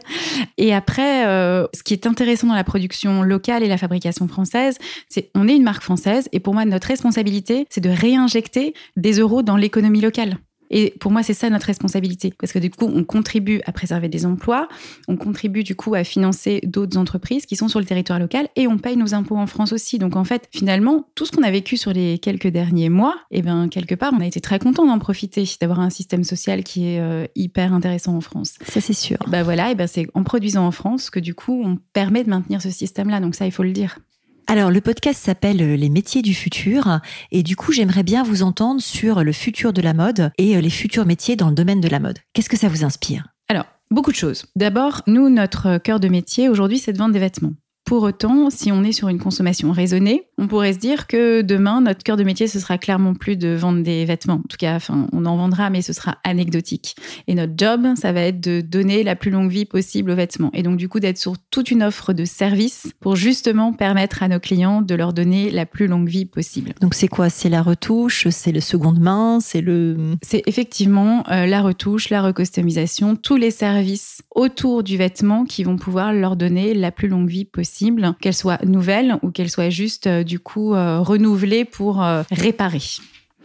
Et 0.58 0.74
après, 0.74 1.28
euh, 1.28 1.68
ce 1.74 1.84
qui 1.84 1.94
est 1.94 2.08
intéressant 2.08 2.48
dans 2.48 2.56
la 2.56 2.64
production 2.64 3.22
locale 3.22 3.64
et 3.64 3.68
la 3.68 3.78
fabrication 3.78 4.28
française, 4.28 4.78
c'est 5.10 5.30
on 5.36 5.48
est 5.48 5.56
une 5.56 5.64
marque 5.64 5.84
française. 5.84 6.30
Et 6.32 6.40
pour 6.40 6.54
moi, 6.54 6.66
notre 6.66 6.88
responsabilité, 6.88 7.68
c'est 7.70 7.82
de 7.82 7.90
réinjecter 7.90 8.74
des 8.96 9.20
euros 9.20 9.42
dans 9.42 9.58
l'économie 9.58 10.02
locale. 10.02 10.38
Et 10.70 10.94
pour 11.00 11.12
moi, 11.12 11.24
c'est 11.24 11.34
ça 11.34 11.50
notre 11.50 11.68
responsabilité. 11.68 12.34
Parce 12.40 12.52
que 12.52 12.60
du 12.60 12.70
coup, 12.70 12.86
on 12.86 13.04
contribue 13.04 13.62
à 13.66 13.72
préserver 13.72 14.10
des 14.10 14.26
emplois, 14.26 14.68
on 15.08 15.18
contribue 15.18 15.64
du 15.64 15.76
coup 15.76 15.94
à 15.96 16.04
financer 16.04 16.60
d'autres 16.64 16.98
entreprises 16.98 17.46
qui 17.46 17.56
sont 17.56 17.68
sur 17.68 17.80
le 17.80 17.86
territoire 17.86 18.20
local 18.20 18.48
et 18.56 18.68
on 18.68 18.78
paye 18.78 18.98
nos 18.98 19.14
impôts 19.14 19.38
en 19.38 19.48
France 19.48 19.74
aussi. 19.74 20.00
Donc 20.00 20.16
en 20.16 20.24
fait, 20.24 20.48
finalement, 20.52 21.08
tout 21.16 21.26
ce 21.26 21.32
qu'on 21.32 21.44
a 21.44 21.52
vécu 21.52 21.78
sur 21.78 21.94
les 21.94 22.18
quelques 22.20 22.48
derniers 22.48 22.90
mois, 22.90 23.16
et 23.32 23.40
eh 23.40 23.42
ben 23.42 23.70
quelque 23.70 23.96
part, 23.96 24.12
on 24.14 24.22
a 24.22 24.26
été 24.26 24.42
très 24.42 24.60
content 24.60 24.86
d'en 24.86 25.00
profiter, 25.00 25.46
d'avoir 25.62 25.80
un 25.80 25.90
système 25.90 26.24
social 26.24 26.64
qui 26.64 26.88
est 26.88 27.00
euh, 27.00 27.26
hyper 27.36 27.74
intéressant 27.74 28.16
en 28.16 28.22
France. 28.22 28.56
Ça, 28.68 28.82
c'est 28.82 28.94
sûr. 28.94 29.18
Bah 29.28 29.44
voilà, 29.44 29.72
et 29.72 29.76
ben 29.76 29.88
c'est 29.88 30.08
en 30.14 30.24
produisant 30.24 30.66
en 30.66 30.72
France 30.72 31.10
que 31.10 31.20
du 31.20 31.36
coup, 31.36 31.62
on 31.64 31.78
permet 31.94 32.24
de 32.24 32.30
maintenir 32.30 32.62
ce 32.62 32.70
système-là. 32.70 33.20
Donc 33.20 33.36
ça, 33.36 33.46
il 33.46 33.52
faut 33.52 33.64
le 33.64 33.72
dire. 33.72 34.00
Alors, 34.48 34.70
le 34.70 34.80
podcast 34.80 35.20
s'appelle 35.20 35.62
euh, 35.62 35.76
Les 35.76 35.90
métiers 35.90 36.22
du 36.22 36.36
futur. 36.36 37.00
Et 37.32 37.42
du 37.42 37.56
coup, 37.56 37.72
j'aimerais 37.72 38.04
bien 38.04 38.24
vous 38.24 38.44
entendre 38.44 38.80
sur 38.80 39.24
le 39.24 39.32
futur 39.32 39.74
de 39.74 39.82
la 39.82 39.94
mode 39.94 40.32
et 40.38 40.56
euh, 40.56 40.62
les 40.62 40.70
futurs 40.70 41.06
métiers 41.06 41.36
dans 41.36 41.50
le 41.50 41.56
domaine 41.56 41.82
de 41.82 41.88
la 41.88 42.00
mode. 42.00 42.20
Qu'est-ce 42.34 42.50
que 42.50 42.58
ça 42.58 42.68
vous 42.68 42.84
inspire? 42.84 43.28
Alors, 43.50 43.66
beaucoup 43.90 44.12
de 44.12 44.16
choses. 44.16 44.46
D'abord, 44.56 45.02
nous, 45.08 45.30
notre 45.30 45.80
cœur 45.80 46.00
de 46.00 46.10
métier 46.10 46.48
aujourd'hui, 46.48 46.78
c'est 46.78 46.94
de 46.94 46.98
vendre 47.00 47.14
des 47.14 47.20
vêtements. 47.20 47.54
Pour 47.86 48.02
autant, 48.02 48.50
si 48.50 48.72
on 48.72 48.84
est 48.84 48.92
sur 48.92 49.10
une 49.10 49.20
consommation 49.20 49.72
raisonnée, 49.72 50.24
on 50.40 50.48
pourrait 50.48 50.74
se 50.74 50.80
dire 50.80 51.06
que 51.06 51.44
demain, 51.44 51.82
notre 51.82 52.02
cœur 52.02 52.18
de 52.18 52.24
métier, 52.24 52.48
ce 52.48 52.60
sera 52.60 52.80
clairement 52.80 53.14
plus 53.14 53.38
de 53.38 53.50
vendre 53.50 53.84
des 53.84 54.06
vêtements. 54.06 54.42
En 54.44 54.48
tout 54.50 54.58
cas, 54.58 54.76
enfin, 54.76 55.08
on 55.14 55.24
en 55.28 55.38
vendra, 55.38 55.70
mais 55.70 55.84
ce 55.84 55.94
sera 55.94 56.18
anecdotique. 56.24 56.96
Et 57.28 57.36
notre 57.36 57.54
job, 57.56 57.86
ça 57.96 58.12
va 58.12 58.22
être 58.22 58.42
de 58.42 58.62
donner 58.62 59.04
la 59.04 59.16
plus 59.16 59.30
longue 59.30 59.52
vie 59.52 59.66
possible 59.66 60.10
aux 60.10 60.16
vêtements. 60.16 60.50
Et 60.54 60.64
donc, 60.64 60.78
du 60.78 60.90
coup, 60.90 61.00
d'être 61.00 61.20
sur 61.20 61.36
toute 61.52 61.70
une 61.70 61.84
offre 61.84 62.12
de 62.14 62.26
services 62.26 62.88
pour 63.02 63.16
justement 63.16 63.72
permettre 63.72 64.24
à 64.24 64.30
nos 64.30 64.40
clients 64.40 64.82
de 64.82 64.96
leur 64.96 65.14
donner 65.14 65.52
la 65.52 65.68
plus 65.68 65.86
longue 65.86 66.10
vie 66.10 66.26
possible. 66.26 66.74
Donc, 66.82 66.96
c'est 66.96 67.08
quoi? 67.08 67.30
C'est 67.30 67.50
la 67.50 67.62
retouche 67.62 68.28
C'est 68.32 68.52
le 68.52 68.62
seconde 68.62 69.00
main 69.00 69.40
C'est 69.42 69.62
le... 69.62 70.16
C'est 70.24 70.42
effectivement 70.48 71.24
euh, 71.30 71.46
la 71.46 71.62
retouche, 71.62 72.10
la 72.10 72.24
recustomisation, 72.24 73.16
tous 73.16 73.36
les 73.36 73.52
services 73.52 74.24
autour 74.34 74.82
du 74.82 74.98
vêtement 74.98 75.46
qui 75.46 75.64
vont 75.64 75.78
pouvoir 75.78 76.14
leur 76.14 76.36
donner 76.36 76.74
la 76.74 76.92
plus 76.92 77.10
longue 77.10 77.30
vie 77.30 77.46
possible 77.46 77.75
qu'elle 78.20 78.34
soit 78.34 78.64
nouvelle 78.64 79.18
ou 79.22 79.32
qu'elle 79.32 79.50
soit 79.50 79.70
juste 79.70 80.08
euh, 80.08 80.24
du 80.24 80.40
coup 80.40 80.74
euh, 80.74 81.02
renouvelée 81.02 81.66
pour 81.66 82.04
euh, 82.04 82.24
réparer. 82.32 82.82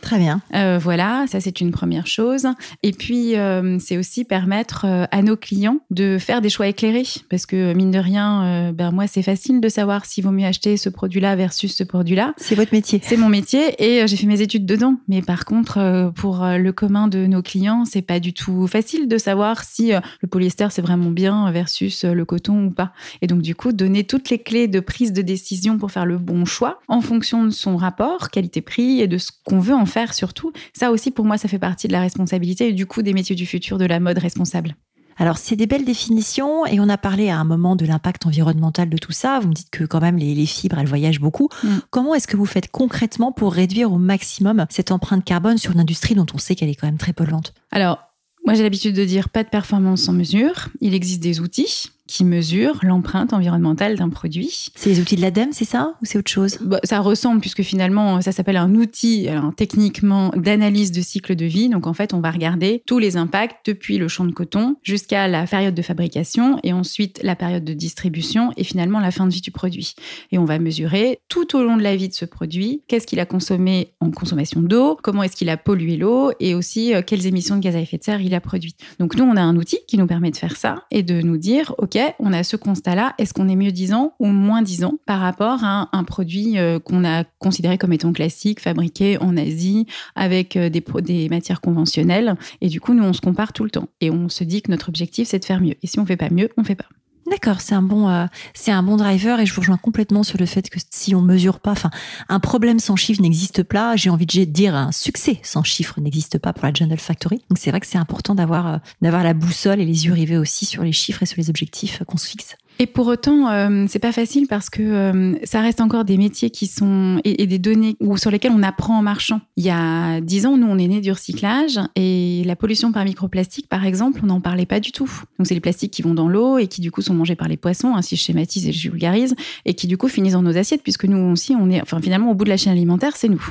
Très 0.00 0.18
bien. 0.18 0.40
Euh, 0.54 0.78
voilà, 0.80 1.26
ça 1.28 1.40
c'est 1.40 1.60
une 1.60 1.70
première 1.70 2.06
chose. 2.06 2.46
Et 2.82 2.92
puis, 2.92 3.36
euh, 3.36 3.78
c'est 3.78 3.98
aussi 3.98 4.24
permettre 4.24 4.84
euh, 4.86 5.04
à 5.10 5.22
nos 5.22 5.36
clients 5.36 5.78
de 5.90 6.18
faire 6.18 6.40
des 6.40 6.48
choix 6.48 6.68
éclairés. 6.68 7.06
Parce 7.28 7.46
que, 7.46 7.74
mine 7.74 7.90
de 7.90 7.98
rien, 7.98 8.72
ben, 8.72 8.90
moi, 8.90 9.06
c'est 9.06 9.22
facile 9.22 9.60
de 9.60 9.68
savoir 9.68 10.04
s'il 10.04 10.24
vaut 10.24 10.30
mieux 10.30 10.46
acheter 10.46 10.76
ce 10.76 10.88
produit-là 10.88 11.36
versus 11.36 11.74
ce 11.74 11.84
produit-là. 11.84 12.34
C'est 12.36 12.54
votre 12.54 12.72
métier. 12.72 13.00
C'est 13.02 13.16
mon 13.16 13.28
métier 13.28 13.74
et 13.78 14.06
j'ai 14.06 14.16
fait 14.16 14.26
mes 14.26 14.40
études 14.40 14.66
dedans. 14.66 14.96
Mais 15.08 15.22
par 15.22 15.44
contre, 15.44 16.12
pour 16.14 16.44
le 16.44 16.70
commun 16.72 17.08
de 17.08 17.26
nos 17.26 17.42
clients, 17.42 17.84
c'est 17.84 18.02
pas 18.02 18.20
du 18.20 18.32
tout 18.32 18.66
facile 18.66 19.08
de 19.08 19.18
savoir 19.18 19.64
si 19.64 19.92
le 19.92 20.28
polyester 20.28 20.68
c'est 20.70 20.82
vraiment 20.82 21.10
bien 21.10 21.50
versus 21.50 22.04
le 22.04 22.24
coton 22.24 22.66
ou 22.66 22.70
pas. 22.70 22.92
Et 23.22 23.26
donc, 23.26 23.42
du 23.42 23.54
coup, 23.54 23.72
donner 23.72 24.04
toutes 24.04 24.30
les 24.30 24.38
clés 24.38 24.68
de 24.68 24.80
prise 24.80 25.12
de 25.12 25.22
décision 25.22 25.78
pour 25.78 25.90
faire 25.90 26.06
le 26.06 26.18
bon 26.18 26.44
choix 26.44 26.80
en 26.88 27.00
fonction 27.00 27.44
de 27.44 27.50
son 27.50 27.76
rapport 27.76 28.30
qualité-prix 28.30 29.00
et 29.00 29.08
de 29.08 29.18
ce 29.18 29.30
qu'on 29.44 29.60
veut 29.60 29.74
en 29.74 29.86
faire 29.90 30.14
surtout. 30.14 30.52
Ça 30.72 30.90
aussi, 30.90 31.10
pour 31.10 31.24
moi, 31.24 31.36
ça 31.38 31.48
fait 31.48 31.58
partie 31.58 31.88
de 31.88 31.92
la 31.92 32.00
responsabilité 32.00 32.68
et 32.68 32.72
du 32.72 32.86
coup 32.86 33.02
des 33.02 33.12
métiers 33.12 33.36
du 33.36 33.46
futur 33.46 33.78
de 33.78 33.84
la 33.84 34.00
mode 34.00 34.18
responsable. 34.18 34.76
Alors, 35.20 35.36
c'est 35.36 35.54
des 35.54 35.66
belles 35.66 35.84
définitions 35.84 36.64
et 36.64 36.80
on 36.80 36.88
a 36.88 36.96
parlé 36.96 37.28
à 37.28 37.38
un 37.38 37.44
moment 37.44 37.76
de 37.76 37.84
l'impact 37.84 38.24
environnemental 38.24 38.88
de 38.88 38.96
tout 38.96 39.12
ça. 39.12 39.38
Vous 39.38 39.48
me 39.48 39.52
dites 39.52 39.68
que 39.68 39.84
quand 39.84 40.00
même 40.00 40.16
les, 40.16 40.46
fibres, 40.46 40.78
elles 40.78 40.86
voyagent 40.86 41.20
beaucoup. 41.20 41.50
Mm. 41.62 41.68
Comment 41.90 42.14
est-ce 42.14 42.26
que 42.26 42.38
vous 42.38 42.46
faites 42.46 42.70
concrètement 42.70 43.30
pour 43.30 43.52
réduire 43.52 43.92
au 43.92 43.98
maximum 43.98 44.64
cette 44.70 44.90
empreinte 44.90 45.22
carbone 45.22 45.58
sur 45.58 45.72
une 45.72 45.80
industrie 45.80 46.14
dont 46.14 46.24
on 46.32 46.38
sait 46.38 46.54
qu'elle 46.54 46.70
est 46.70 46.74
quand 46.74 46.86
même 46.86 46.96
très 46.96 47.12
polluante? 47.12 47.52
Alors, 47.70 47.98
moi 48.46 48.54
j'ai 48.54 48.62
l'habitude 48.62 48.96
de 48.96 49.04
dire 49.04 49.28
pas 49.28 49.44
de 49.44 49.50
performance 49.50 50.00
sans 50.00 50.14
mesure. 50.14 50.70
Il 50.80 50.94
existe 50.94 51.20
des 51.20 51.40
outils 51.40 51.90
qui 52.10 52.24
mesurent 52.24 52.80
l'empreinte 52.82 53.32
environnementale 53.32 53.96
d'un 53.96 54.08
produit. 54.08 54.66
C'est 54.74 54.90
les 54.90 55.00
outils 55.00 55.14
de 55.14 55.20
l'ADEME, 55.20 55.52
c'est 55.52 55.64
ça? 55.64 55.94
Ou 56.02 56.04
c'est 56.04 56.18
autre 56.18 56.30
chose? 56.30 56.58
Bah, 56.60 56.80
Ça 56.82 56.98
ressemble, 56.98 57.40
puisque 57.40 57.62
finalement, 57.62 58.20
ça 58.20 58.32
s'appelle 58.32 58.56
un 58.56 58.74
outil, 58.74 59.28
alors, 59.28 59.54
techniquement, 59.54 60.30
d'analyse 60.34 60.90
de 60.90 61.02
cycle 61.02 61.36
de 61.36 61.44
vie. 61.44 61.68
Donc, 61.68 61.86
en 61.86 61.94
fait, 61.94 62.12
on 62.12 62.20
va 62.20 62.32
regarder 62.32 62.82
tous 62.84 62.98
les 62.98 63.16
impacts 63.16 63.64
depuis 63.64 63.96
le 63.96 64.08
champ 64.08 64.24
de 64.24 64.32
coton 64.32 64.74
jusqu'à 64.82 65.28
la 65.28 65.46
période 65.46 65.74
de 65.74 65.82
fabrication 65.82 66.58
et 66.64 66.72
ensuite 66.72 67.20
la 67.22 67.36
période 67.36 67.64
de 67.64 67.74
distribution 67.74 68.50
et 68.56 68.64
finalement 68.64 68.98
la 68.98 69.12
fin 69.12 69.28
de 69.28 69.32
vie 69.32 69.40
du 69.40 69.52
produit. 69.52 69.94
Et 70.32 70.38
on 70.38 70.44
va 70.44 70.58
mesurer 70.58 71.20
tout 71.28 71.56
au 71.56 71.62
long 71.62 71.76
de 71.76 71.82
la 71.82 71.94
vie 71.94 72.08
de 72.08 72.14
ce 72.14 72.24
produit, 72.24 72.82
qu'est-ce 72.88 73.06
qu'il 73.06 73.20
a 73.20 73.26
consommé 73.26 73.94
en 74.00 74.10
consommation 74.10 74.62
d'eau, 74.62 74.98
comment 75.00 75.22
est-ce 75.22 75.36
qu'il 75.36 75.48
a 75.48 75.56
pollué 75.56 75.96
l'eau 75.96 76.32
et 76.40 76.56
aussi 76.56 76.92
euh, 76.92 77.02
quelles 77.06 77.26
émissions 77.26 77.54
de 77.56 77.60
gaz 77.60 77.76
à 77.76 77.80
effet 77.80 77.98
de 77.98 78.02
serre 78.02 78.20
il 78.20 78.34
a 78.34 78.40
produit. 78.40 78.74
Donc, 78.98 79.14
nous, 79.14 79.24
on 79.24 79.36
a 79.36 79.42
un 79.42 79.56
outil 79.56 79.78
qui 79.86 79.96
nous 79.96 80.08
permet 80.08 80.32
de 80.32 80.36
faire 80.36 80.56
ça 80.56 80.82
et 80.90 81.04
de 81.04 81.22
nous 81.22 81.36
dire, 81.36 81.72
OK, 81.78 81.99
on 82.18 82.32
a 82.32 82.42
ce 82.42 82.56
constat-là, 82.56 83.14
est-ce 83.18 83.34
qu'on 83.34 83.48
est 83.48 83.56
mieux 83.56 83.72
disant 83.72 84.14
ou 84.18 84.26
moins 84.26 84.62
disant 84.62 84.94
par 85.06 85.20
rapport 85.20 85.64
à 85.64 85.88
un 85.92 86.04
produit 86.04 86.58
euh, 86.58 86.78
qu'on 86.78 87.04
a 87.04 87.24
considéré 87.38 87.78
comme 87.78 87.92
étant 87.92 88.12
classique, 88.12 88.60
fabriqué 88.60 89.18
en 89.18 89.36
Asie, 89.36 89.86
avec 90.14 90.56
euh, 90.56 90.68
des, 90.68 90.84
des 91.02 91.28
matières 91.28 91.60
conventionnelles? 91.60 92.34
Et 92.60 92.68
du 92.68 92.80
coup, 92.80 92.94
nous, 92.94 93.04
on 93.04 93.12
se 93.12 93.20
compare 93.20 93.52
tout 93.52 93.64
le 93.64 93.70
temps. 93.70 93.88
Et 94.00 94.10
on 94.10 94.28
se 94.28 94.44
dit 94.44 94.62
que 94.62 94.70
notre 94.70 94.88
objectif, 94.88 95.28
c'est 95.28 95.38
de 95.38 95.44
faire 95.44 95.60
mieux. 95.60 95.74
Et 95.82 95.86
si 95.86 95.98
on 95.98 96.06
fait 96.06 96.16
pas 96.16 96.30
mieux, 96.30 96.50
on 96.56 96.64
fait 96.64 96.74
pas. 96.74 96.86
D'accord, 97.30 97.60
c'est 97.60 97.76
un 97.76 97.82
bon, 97.82 98.08
euh, 98.08 98.26
c'est 98.54 98.72
un 98.72 98.82
bon 98.82 98.96
driver 98.96 99.38
et 99.38 99.46
je 99.46 99.54
vous 99.54 99.60
rejoins 99.60 99.76
complètement 99.76 100.24
sur 100.24 100.36
le 100.36 100.46
fait 100.46 100.68
que 100.68 100.80
si 100.90 101.14
on 101.14 101.22
mesure 101.22 101.60
pas, 101.60 101.70
enfin, 101.70 101.90
un 102.28 102.40
problème 102.40 102.80
sans 102.80 102.96
chiffre 102.96 103.22
n'existe 103.22 103.62
pas. 103.62 103.94
J'ai 103.94 104.10
envie 104.10 104.26
de 104.26 104.44
dire 104.44 104.74
un 104.74 104.90
succès 104.90 105.38
sans 105.44 105.62
chiffre 105.62 106.00
n'existe 106.00 106.38
pas 106.38 106.52
pour 106.52 106.66
la 106.66 106.72
Journal 106.74 106.98
Factory. 106.98 107.44
Donc 107.48 107.58
c'est 107.58 107.70
vrai 107.70 107.78
que 107.78 107.86
c'est 107.86 107.98
important 107.98 108.34
d'avoir, 108.34 108.66
euh, 108.66 108.78
d'avoir 109.00 109.22
la 109.22 109.32
boussole 109.32 109.80
et 109.80 109.84
les 109.84 110.06
yeux 110.06 110.12
rivés 110.12 110.38
aussi 110.38 110.66
sur 110.66 110.82
les 110.82 110.90
chiffres 110.90 111.22
et 111.22 111.26
sur 111.26 111.38
les 111.38 111.50
objectifs 111.50 112.02
qu'on 112.04 112.16
se 112.16 112.26
fixe. 112.26 112.56
Et 112.80 112.86
pour 112.86 113.08
autant, 113.08 113.50
euh, 113.50 113.84
c'est 113.88 113.98
pas 113.98 114.10
facile 114.10 114.46
parce 114.46 114.70
que 114.70 114.80
euh, 114.80 115.34
ça 115.44 115.60
reste 115.60 115.82
encore 115.82 116.06
des 116.06 116.16
métiers 116.16 116.48
qui 116.48 116.66
sont 116.66 117.20
et, 117.24 117.46
des 117.46 117.58
données 117.58 117.94
sur 118.16 118.30
lesquelles 118.30 118.54
on 118.56 118.62
apprend 118.62 118.98
en 118.98 119.02
marchant. 119.02 119.42
Il 119.58 119.64
y 119.66 119.70
a 119.70 120.22
dix 120.22 120.46
ans, 120.46 120.56
nous, 120.56 120.66
on 120.66 120.78
est 120.78 120.88
né 120.88 121.02
du 121.02 121.12
recyclage 121.12 121.78
et 121.94 122.42
la 122.46 122.56
pollution 122.56 122.90
par 122.90 123.04
microplastique, 123.04 123.68
par 123.68 123.84
exemple, 123.84 124.20
on 124.22 124.28
n'en 124.28 124.40
parlait 124.40 124.64
pas 124.64 124.80
du 124.80 124.92
tout. 124.92 125.12
Donc, 125.38 125.46
c'est 125.46 125.52
les 125.52 125.60
plastiques 125.60 125.90
qui 125.90 126.00
vont 126.00 126.14
dans 126.14 126.26
l'eau 126.26 126.56
et 126.56 126.68
qui 126.68 126.80
du 126.80 126.90
coup 126.90 127.02
sont 127.02 127.12
mangés 127.12 127.36
par 127.36 127.48
les 127.48 127.58
poissons, 127.58 127.94
ainsi 127.96 128.16
je 128.16 128.22
schématise 128.22 128.66
et 128.66 128.72
je 128.72 128.90
vulgarise, 128.90 129.34
et 129.66 129.74
qui 129.74 129.86
du 129.86 129.98
coup 129.98 130.08
finissent 130.08 130.32
dans 130.32 130.40
nos 130.40 130.56
assiettes 130.56 130.82
puisque 130.82 131.04
nous 131.04 131.18
aussi, 131.30 131.54
on 131.54 131.68
est, 131.68 131.82
enfin 131.82 132.00
finalement, 132.00 132.30
au 132.30 132.34
bout 132.34 132.44
de 132.44 132.50
la 132.50 132.56
chaîne 132.56 132.72
alimentaire, 132.72 133.14
c'est 133.14 133.28
nous. 133.28 133.46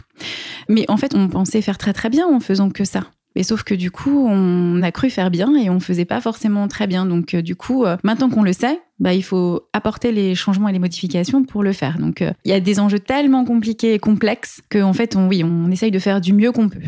Mais 0.70 0.86
en 0.90 0.98
fait, 0.98 1.14
on 1.14 1.28
pensait 1.28 1.62
faire 1.62 1.78
très 1.78 1.94
très 1.94 2.10
bien 2.10 2.26
en 2.28 2.40
faisant 2.40 2.72
que 2.72 2.84
ça. 2.84 3.04
Mais 3.36 3.44
sauf 3.44 3.64
que 3.64 3.74
du 3.74 3.92
coup, 3.92 4.28
on 4.28 4.82
a 4.82 4.92
cru 4.92 5.10
faire 5.10 5.32
bien 5.32 5.56
et 5.56 5.70
on 5.70 5.80
faisait 5.80 6.06
pas 6.06 6.22
forcément 6.22 6.68
très 6.68 6.88
bien. 6.88 7.06
Donc 7.06 7.34
euh, 7.34 7.42
du 7.42 7.56
coup, 7.56 7.86
euh, 7.86 7.98
maintenant 8.04 8.30
qu'on 8.30 8.44
le 8.44 8.54
sait, 8.54 8.82
bah, 9.00 9.14
il 9.14 9.24
faut 9.24 9.64
apporter 9.74 10.12
les 10.12 10.36
changements 10.36 10.68
et 10.68 10.74
les 10.74 10.80
modifications 10.80 11.44
pour 11.44 11.64
le 11.64 11.74
faire. 11.74 12.00
Donc 12.00 12.22
euh, 12.22 12.32
il 12.44 12.52
y 12.52 12.54
a 12.54 12.60
des 12.60 12.80
enjeux 12.80 13.00
tellement 13.00 13.46
compliqués 13.46 13.94
et 13.94 14.00
complexes 14.00 14.62
qu'en 14.70 14.94
fait, 14.94 15.16
on, 15.16 15.28
oui, 15.28 15.44
on 15.44 15.70
essaye 15.72 15.92
de 15.92 16.00
faire 16.00 16.22
du 16.22 16.34
mieux 16.34 16.52
qu'on 16.52 16.70
peut. 16.70 16.82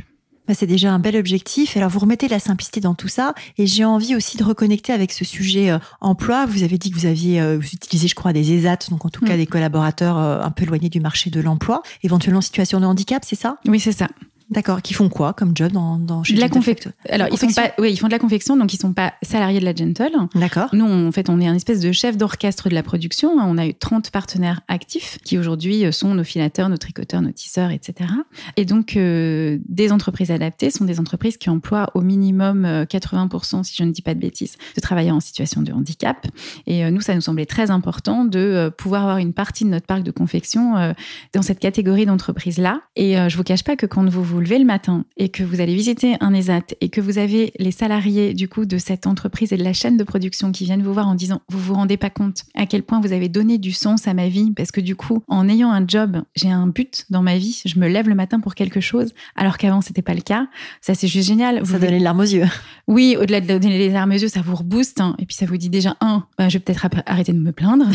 Bah, 0.48 0.56
c'est 0.56 0.66
déjà 0.66 0.92
un 0.92 0.98
bel 0.98 1.16
objectif. 1.16 1.78
Alors, 1.78 1.92
vous 1.92 2.00
remettez 2.00 2.28
la 2.28 2.40
simplicité 2.40 2.82
dans 2.82 2.96
tout 2.96 3.08
ça. 3.08 3.36
Et 3.60 3.68
j'ai 3.68 3.86
envie 3.86 4.16
aussi 4.16 4.38
de 4.38 4.44
reconnecter 4.44 4.92
avec 4.92 5.12
ce 5.12 5.24
sujet 5.24 5.72
emploi. 6.02 6.48
Vous 6.48 6.64
avez 6.64 6.80
dit 6.80 6.90
que 6.90 6.98
vous 6.98 7.06
aviez 7.06 7.40
vous 7.58 7.68
utilisé, 7.68 8.08
je 8.08 8.16
crois, 8.16 8.34
des 8.34 8.52
ESAT, 8.52 8.90
donc 8.90 9.06
en 9.06 9.10
tout 9.10 9.24
cas 9.24 9.36
mm. 9.36 9.38
des 9.38 9.46
collaborateurs 9.46 10.18
un 10.18 10.50
peu 10.50 10.64
éloignés 10.64 10.90
du 10.90 11.00
marché 11.00 11.30
de 11.30 11.40
l'emploi, 11.40 11.84
éventuellement 12.02 12.40
en 12.40 12.42
situation 12.42 12.80
de 12.80 12.86
handicap, 12.86 13.24
c'est 13.24 13.36
ça? 13.36 13.58
Oui, 13.68 13.80
c'est 13.80 13.92
ça. 13.92 14.08
D'accord, 14.52 14.82
qui 14.82 14.94
font 14.94 15.08
quoi 15.08 15.32
comme 15.32 15.56
job 15.56 15.72
dans, 15.72 15.98
dans 15.98 16.26
chez 16.26 16.34
de 16.34 16.42
la 16.42 16.50
confection 16.50 16.92
Alors 17.08 17.30
ils 17.32 17.38
font 17.38 17.52
pas, 17.54 17.72
oui, 17.80 17.94
ils 17.94 17.98
font 17.98 18.08
de 18.08 18.12
la 18.12 18.20
confection, 18.20 18.58
donc 18.58 18.74
ils 18.74 18.78
sont 18.78 18.92
pas 18.92 19.14
salariés 19.24 19.62
de 19.62 19.66
la 19.66 19.74
Gentle. 19.74 20.12
D'accord. 20.36 20.68
Nous, 20.74 20.86
en 20.86 21.12
fait, 21.14 21.30
on 21.30 21.40
est 21.40 21.48
un 21.48 21.56
espèce 21.56 21.80
de 21.80 21.94
chef 21.94 22.18
d'orchestre 22.18 22.68
de 22.68 22.74
la 22.74 22.84
production. 22.84 23.30
On 23.32 23.58
a 23.58 23.66
eu 23.66 23.74
30 23.74 24.12
partenaires 24.12 24.60
actifs 24.68 25.20
qui 25.24 25.38
aujourd'hui 25.38 25.86
euh, 25.86 25.94
sont 25.94 26.14
nos 26.14 26.26
filateurs, 26.26 26.68
nos 26.68 26.76
tricoteurs, 26.76 27.22
nos 27.22 27.32
tisseurs, 27.32 27.72
etc. 27.72 28.10
Et 28.58 28.66
donc, 28.66 28.98
euh, 28.98 29.58
des 29.70 29.94
entreprises 29.94 30.32
adaptées 30.32 30.70
sont 30.70 30.84
des 30.84 31.00
entreprises 31.00 31.38
qui 31.38 31.50
emploient 31.50 31.90
au 31.94 32.02
minimum 32.02 32.66
80%, 32.66 33.60
euh, 33.60 33.64
si 33.64 33.76
je 33.78 33.84
ne 33.84 33.92
dis 33.92 34.02
pas 34.02 34.16
de 34.16 34.20
bêtises, 34.20 34.58
de 34.76 34.82
travailleurs 34.82 35.16
en 35.16 35.22
situation 35.22 35.62
de 35.62 35.72
handicap. 35.72 36.28
Et 36.68 36.90
nous, 36.92 37.00
ça 37.00 37.16
nous 37.16 37.22
semblait 37.22 37.46
très 37.46 37.72
important 37.72 38.26
de 38.26 38.70
pouvoir 38.78 39.04
avoir 39.04 39.18
une 39.18 39.32
partie 39.32 39.64
de 39.64 39.70
notre 39.70 39.86
parc 39.86 40.04
de 40.04 40.12
confection 40.12 40.94
dans 41.34 41.42
cette 41.42 41.60
catégorie 41.60 42.06
d'entreprises-là. 42.06 42.82
Et 42.96 43.16
je 43.30 43.38
vous 43.38 43.44
cache 43.44 43.64
pas 43.64 43.76
que 43.76 43.86
quand 43.86 44.08
vous 44.10 44.24
vous 44.24 44.41
levez 44.42 44.60
le 44.60 44.66
matin 44.66 45.06
et 45.18 45.30
que 45.30 45.44
vous 45.44 45.62
allez 45.62 45.76
visiter 45.76 46.16
un 46.20 46.34
ESAT 46.34 46.76
et 46.82 46.90
que 46.90 47.00
vous 47.00 47.18
avez 47.18 47.54
les 47.60 47.72
salariés 47.72 48.34
du 48.34 48.48
coup 48.48 48.66
de 48.66 48.78
cette 48.78 49.08
entreprise 49.08 49.54
et 49.54 49.58
de 49.58 49.64
la 49.64 49.74
chaîne 49.74 49.98
de 49.98 50.04
production 50.04 50.52
qui 50.52 50.66
viennent 50.66 50.84
vous 50.84 50.94
voir 50.94 51.08
en 51.08 51.16
disant 51.16 51.42
vous 51.50 51.60
vous 51.60 51.74
rendez 51.74 51.98
pas 51.98 52.10
compte 52.10 52.44
à 52.56 52.66
quel 52.66 52.84
point 52.84 53.00
vous 53.00 53.14
avez 53.14 53.30
donné 53.30 53.58
du 53.58 53.72
sens 53.72 54.08
à 54.08 54.14
ma 54.14 54.28
vie 54.28 54.52
parce 54.52 54.72
que 54.72 54.82
du 54.82 54.96
coup 54.96 55.24
en 55.28 55.48
ayant 55.48 55.72
un 55.72 55.86
job 55.88 56.22
j'ai 56.36 56.50
un 56.50 56.68
but 56.68 57.06
dans 57.10 57.22
ma 57.22 57.38
vie 57.38 57.62
je 57.66 57.80
me 57.80 57.88
lève 57.88 58.10
le 58.10 58.16
matin 58.16 58.40
pour 58.40 58.56
quelque 58.56 58.82
chose 58.82 59.14
alors 59.36 59.58
qu'avant 59.58 59.82
c'était 59.82 60.02
pas 60.02 60.14
le 60.14 60.22
cas. 60.22 60.48
Ça 60.82 60.96
c'est 60.96 61.08
juste 61.08 61.28
génial. 61.28 61.66
Ça 61.66 61.80
donne 61.80 61.92
les 61.92 62.00
larmes 62.00 62.20
aux 62.20 62.24
yeux. 62.24 62.48
Oui 62.88 63.16
au-delà 63.20 63.42
de 63.42 63.48
donner 63.48 63.78
les 63.78 63.90
larmes 63.90 64.12
aux 64.12 64.16
yeux 64.16 64.28
ça 64.28 64.42
vous 64.42 64.56
rebooste 64.56 65.02
hein. 65.02 65.16
et 65.20 65.26
puis 65.26 65.36
ça 65.36 65.46
vous 65.46 65.58
dit 65.58 65.70
déjà 65.70 65.96
un 66.02 66.26
bah, 66.38 66.50
je 66.50 66.58
vais 66.58 66.64
peut-être 66.64 66.88
arrêter 67.06 67.34
de 67.34 67.40
me 67.40 67.52
plaindre 67.52 67.86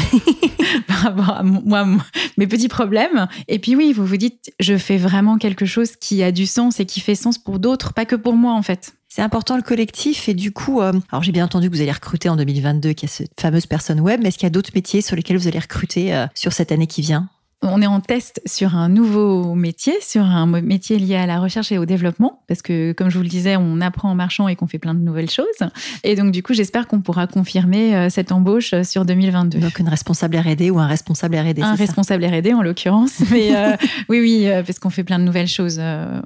par 0.86 0.98
rapport 0.98 1.30
à 1.30 1.42
moi 1.42 1.86
mes 2.36 2.46
petits 2.46 2.68
problèmes. 2.68 3.26
Et 3.48 3.58
puis 3.58 3.76
oui 3.76 3.92
vous 3.92 4.06
vous 4.06 4.16
dites 4.16 4.52
je 4.60 4.76
fais 4.76 4.96
vraiment 4.96 5.38
quelque 5.38 5.66
chose 5.66 5.96
qui 5.96 6.22
a 6.22 6.32
du 6.36 6.46
sens 6.46 6.78
et 6.78 6.86
qui 6.86 7.00
fait 7.00 7.16
sens 7.16 7.38
pour 7.38 7.58
d'autres, 7.58 7.92
pas 7.92 8.04
que 8.04 8.14
pour 8.14 8.34
moi 8.34 8.52
en 8.52 8.62
fait. 8.62 8.92
C'est 9.08 9.22
important 9.22 9.56
le 9.56 9.62
collectif 9.62 10.28
et 10.28 10.34
du 10.34 10.52
coup, 10.52 10.80
euh, 10.80 10.92
alors 11.10 11.22
j'ai 11.22 11.32
bien 11.32 11.44
entendu 11.44 11.70
que 11.70 11.74
vous 11.74 11.80
allez 11.80 11.90
recruter 11.90 12.28
en 12.28 12.36
2022, 12.36 12.92
qu'il 12.92 13.08
y 13.08 13.10
a 13.10 13.14
cette 13.14 13.40
fameuse 13.40 13.66
personne 13.66 14.00
web, 14.00 14.20
mais 14.22 14.28
est-ce 14.28 14.38
qu'il 14.38 14.46
y 14.46 14.48
a 14.48 14.50
d'autres 14.50 14.72
métiers 14.74 15.00
sur 15.00 15.16
lesquels 15.16 15.38
vous 15.38 15.48
allez 15.48 15.58
recruter 15.58 16.14
euh, 16.14 16.26
sur 16.34 16.52
cette 16.52 16.70
année 16.70 16.86
qui 16.86 17.00
vient? 17.00 17.28
On 17.62 17.80
est 17.80 17.86
en 17.86 18.00
test 18.00 18.40
sur 18.44 18.76
un 18.76 18.88
nouveau 18.88 19.54
métier, 19.54 19.94
sur 20.02 20.22
un 20.22 20.46
métier 20.60 20.98
lié 20.98 21.16
à 21.16 21.26
la 21.26 21.40
recherche 21.40 21.72
et 21.72 21.78
au 21.78 21.86
développement, 21.86 22.42
parce 22.48 22.60
que 22.60 22.92
comme 22.92 23.08
je 23.08 23.16
vous 23.16 23.22
le 23.22 23.28
disais, 23.28 23.56
on 23.56 23.80
apprend 23.80 24.10
en 24.10 24.14
marchant 24.14 24.46
et 24.48 24.56
qu'on 24.56 24.66
fait 24.66 24.78
plein 24.78 24.94
de 24.94 25.00
nouvelles 25.00 25.30
choses. 25.30 25.46
Et 26.04 26.16
donc 26.16 26.32
du 26.32 26.42
coup, 26.42 26.52
j'espère 26.52 26.86
qu'on 26.86 27.00
pourra 27.00 27.26
confirmer 27.26 27.96
euh, 27.96 28.10
cette 28.10 28.30
embauche 28.30 28.74
euh, 28.74 28.84
sur 28.84 29.06
2022. 29.06 29.58
Donc 29.58 29.78
une 29.78 29.88
responsable 29.88 30.36
R&D 30.36 30.70
ou 30.70 30.78
un 30.78 30.86
responsable 30.86 31.36
R&D 31.36 31.62
Un 31.62 31.74
responsable 31.74 32.26
R&D 32.26 32.52
en 32.52 32.60
l'occurrence, 32.60 33.20
mais 33.30 33.56
euh, 33.56 33.74
oui, 34.10 34.20
oui, 34.20 34.46
parce 34.66 34.78
qu'on 34.78 34.90
fait 34.90 35.04
plein 35.04 35.18
de 35.18 35.24
nouvelles 35.24 35.48
choses. 35.48 35.80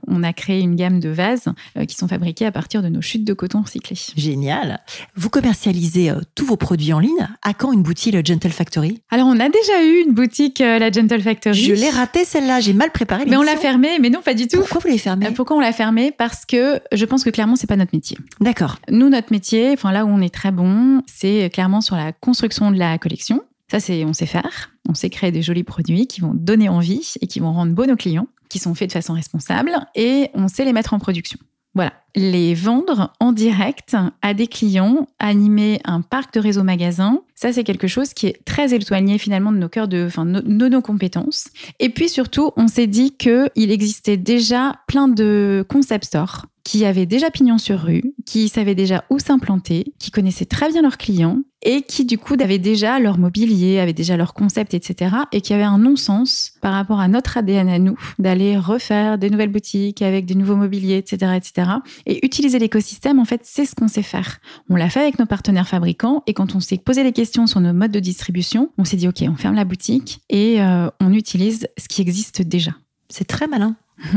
on 0.09 0.23
a 0.23 0.33
créé 0.33 0.61
une 0.61 0.75
gamme 0.75 0.99
de 0.99 1.11
vases 1.11 1.47
qui 1.87 1.97
sont 1.97 2.09
fabriqués 2.09 2.47
à 2.47 2.53
partir 2.53 2.83
de 2.83 2.89
nos 2.89 3.01
chutes 3.01 3.25
de 3.25 3.35
coton 3.35 3.63
recyclées. 3.63 3.99
Génial. 4.17 4.81
Vous 5.15 5.31
commercialisez 5.31 6.13
tous 6.35 6.45
vos 6.45 6.57
produits 6.57 6.93
en 6.93 6.99
ligne. 6.99 7.29
À 7.43 7.55
quand 7.55 7.73
une 7.73 7.83
boutique 7.83 8.15
le 8.15 8.23
Gentle 8.25 8.51
Factory? 8.51 9.01
Alors 9.11 9.27
on 9.29 9.39
a 9.39 9.49
déjà 9.49 9.85
eu 9.85 10.03
une 10.07 10.13
boutique 10.13 10.59
la 10.59 10.91
Gentle 10.91 11.20
Factory. 11.23 11.57
Je 11.57 11.75
l'ai 11.75 11.91
raté 11.91 12.25
celle-là, 12.25 12.61
j'ai 12.61 12.73
mal 12.73 12.91
préparé. 12.91 13.25
Mais 13.27 13.37
on 13.37 13.43
l'a 13.43 13.57
fermée, 13.57 13.99
mais 14.01 14.11
non, 14.11 14.23
pas 14.23 14.35
du 14.35 14.49
tout. 14.49 14.59
Pourquoi 14.59 14.81
vous 14.81 14.89
l'avez 14.89 14.99
fermée? 14.99 15.31
Pourquoi 15.33 15.57
on 15.57 15.61
l'a 15.61 15.73
fermée? 15.73 16.11
Parce 16.11 16.45
que 16.47 16.81
je 16.93 17.05
pense 17.05 17.25
que 17.25 17.31
clairement, 17.31 17.57
c'est 17.57 17.67
pas 17.67 17.77
notre 17.77 17.95
métier. 17.95 18.19
D'accord. 18.41 18.79
Nous, 18.91 19.09
notre 19.09 19.33
métier, 19.33 19.71
enfin 19.73 19.93
là 19.93 20.05
où 20.05 20.09
on 20.09 20.21
est 20.21 20.35
très 20.35 20.51
bon, 20.51 21.03
c'est 21.07 21.51
clairement 21.53 21.81
sur 21.81 21.97
la 21.97 22.13
construction 22.13 22.71
de 22.71 22.79
la 22.79 22.99
collection. 22.99 23.43
Ça, 23.71 23.79
c'est 23.81 24.05
on 24.05 24.13
sait 24.13 24.27
faire. 24.27 24.73
On 24.89 24.95
sait 24.95 25.11
créer 25.11 25.31
des 25.31 25.43
jolis 25.43 25.63
produits 25.63 26.07
qui 26.07 26.21
vont 26.21 26.33
donner 26.35 26.69
envie 26.69 27.15
et 27.21 27.27
qui 27.27 27.39
vont 27.39 27.53
rendre 27.53 27.73
beaux 27.73 27.87
nos 27.87 27.97
clients, 27.97 28.27
qui 28.49 28.59
sont 28.59 28.75
faits 28.75 28.89
de 28.89 28.93
façon 28.93 29.15
responsable, 29.15 29.79
et 29.95 30.31
on 30.35 30.49
sait 30.49 30.65
les 30.65 30.73
mettre 30.73 30.95
en 30.95 30.99
production. 30.99 31.39
Voilà, 31.75 31.93
les 32.17 32.55
vendre 32.55 33.13
en 33.21 33.33
direct 33.33 33.97
à 34.23 34.35
des 34.35 34.49
clients, 34.49 35.07
animer 35.21 35.81
un 35.85 36.01
parc 36.01 36.35
de 36.35 36.41
réseau 36.41 36.65
magasins, 36.65 37.21
ça 37.37 37.53
c'est 37.53 37.63
quelque 37.63 37.87
chose 37.87 38.13
qui 38.13 38.27
est 38.27 38.45
très 38.45 38.75
éloigné 38.75 39.19
finalement 39.19 39.53
de 39.53 39.59
nos 39.59 39.69
cœurs 39.69 39.87
de, 39.87 40.05
enfin, 40.07 40.27
de 40.27 40.69
nos 40.69 40.83
compétences. 40.83 41.49
Et 41.79 41.91
puis 41.91 42.09
surtout, 42.09 42.51
on 42.57 42.67
s'est 42.67 42.89
dit 42.89 43.13
qu'il 43.17 43.71
existait 43.71 44.17
déjà 44.17 44.81
plein 44.89 45.07
de 45.07 45.65
concept 45.69 46.07
stores 46.07 46.47
qui 46.71 46.85
avaient 46.85 47.05
déjà 47.05 47.33
pignon 47.33 47.59
sur 47.59 47.81
rue, 47.81 48.15
qui 48.27 48.49
savaient 48.49 48.77
déjà 48.77 49.03
où 49.11 49.19
s'implanter, 49.19 49.93
qui 49.99 50.13
connaissaient 50.13 50.45
très 50.45 50.71
bien 50.71 50.83
leurs 50.83 50.99
clients 50.99 51.41
et 51.63 51.83
qui 51.83 52.05
du 52.05 52.17
coup 52.17 52.37
avaient 52.41 52.61
déjà 52.61 53.01
leur 53.01 53.19
mobilier, 53.19 53.81
avaient 53.81 53.93
déjà 53.93 54.17
leur 54.17 54.35
concept, 54.35 54.73
etc. 54.73 55.17
et 55.33 55.41
qui 55.41 55.53
avaient 55.53 55.65
un 55.65 55.79
non-sens 55.79 56.53
par 56.61 56.73
rapport 56.73 57.01
à 57.01 57.09
notre 57.09 57.37
ADN 57.37 57.69
à 57.69 57.81
nous 57.81 57.99
d'aller 58.21 58.57
refaire 58.57 59.19
des 59.19 59.31
nouvelles 59.31 59.51
boutiques 59.51 60.01
avec 60.01 60.27
des 60.27 60.37
nouveaux 60.37 60.55
mobiliers, 60.55 60.99
etc., 60.99 61.33
etc. 61.35 61.71
Et 62.07 62.25
utiliser 62.25 62.61
l'écosystème, 62.61 63.19
en 63.19 63.25
fait, 63.25 63.41
c'est 63.43 63.65
ce 63.65 63.75
qu'on 63.75 63.89
sait 63.89 64.05
faire. 64.05 64.39
On 64.69 64.77
l'a 64.77 64.91
fait 64.91 65.01
avec 65.01 65.19
nos 65.19 65.27
partenaires 65.27 65.67
fabricants 65.67 66.23
et 66.29 66.35
quand 66.35 66.55
on 66.55 66.61
s'est 66.61 66.79
posé 66.79 67.03
des 67.03 67.13
questions 67.13 67.49
sur 67.49 67.61
nos 67.61 67.73
modes 67.73 67.91
de 67.91 67.99
distribution, 67.99 68.71
on 68.79 68.85
s'est 68.85 68.97
dit 68.97 69.09
ok, 69.09 69.25
on 69.27 69.35
ferme 69.35 69.57
la 69.57 69.65
boutique 69.65 70.21
et 70.31 70.63
euh, 70.63 70.89
on 71.01 71.13
utilise 71.13 71.67
ce 71.77 71.89
qui 71.89 72.01
existe 72.01 72.43
déjà. 72.43 72.71
C'est 73.11 73.27
très 73.27 73.47
malin. 73.47 73.77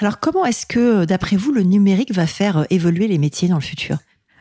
Alors 0.00 0.18
comment 0.18 0.44
est-ce 0.44 0.66
que, 0.66 1.04
d'après 1.04 1.36
vous, 1.36 1.52
le 1.52 1.62
numérique 1.62 2.12
va 2.12 2.26
faire 2.26 2.58
euh, 2.58 2.64
évoluer 2.70 3.06
les 3.06 3.18
métiers 3.18 3.48
dans 3.48 3.56
le 3.56 3.60
futur? 3.60 3.98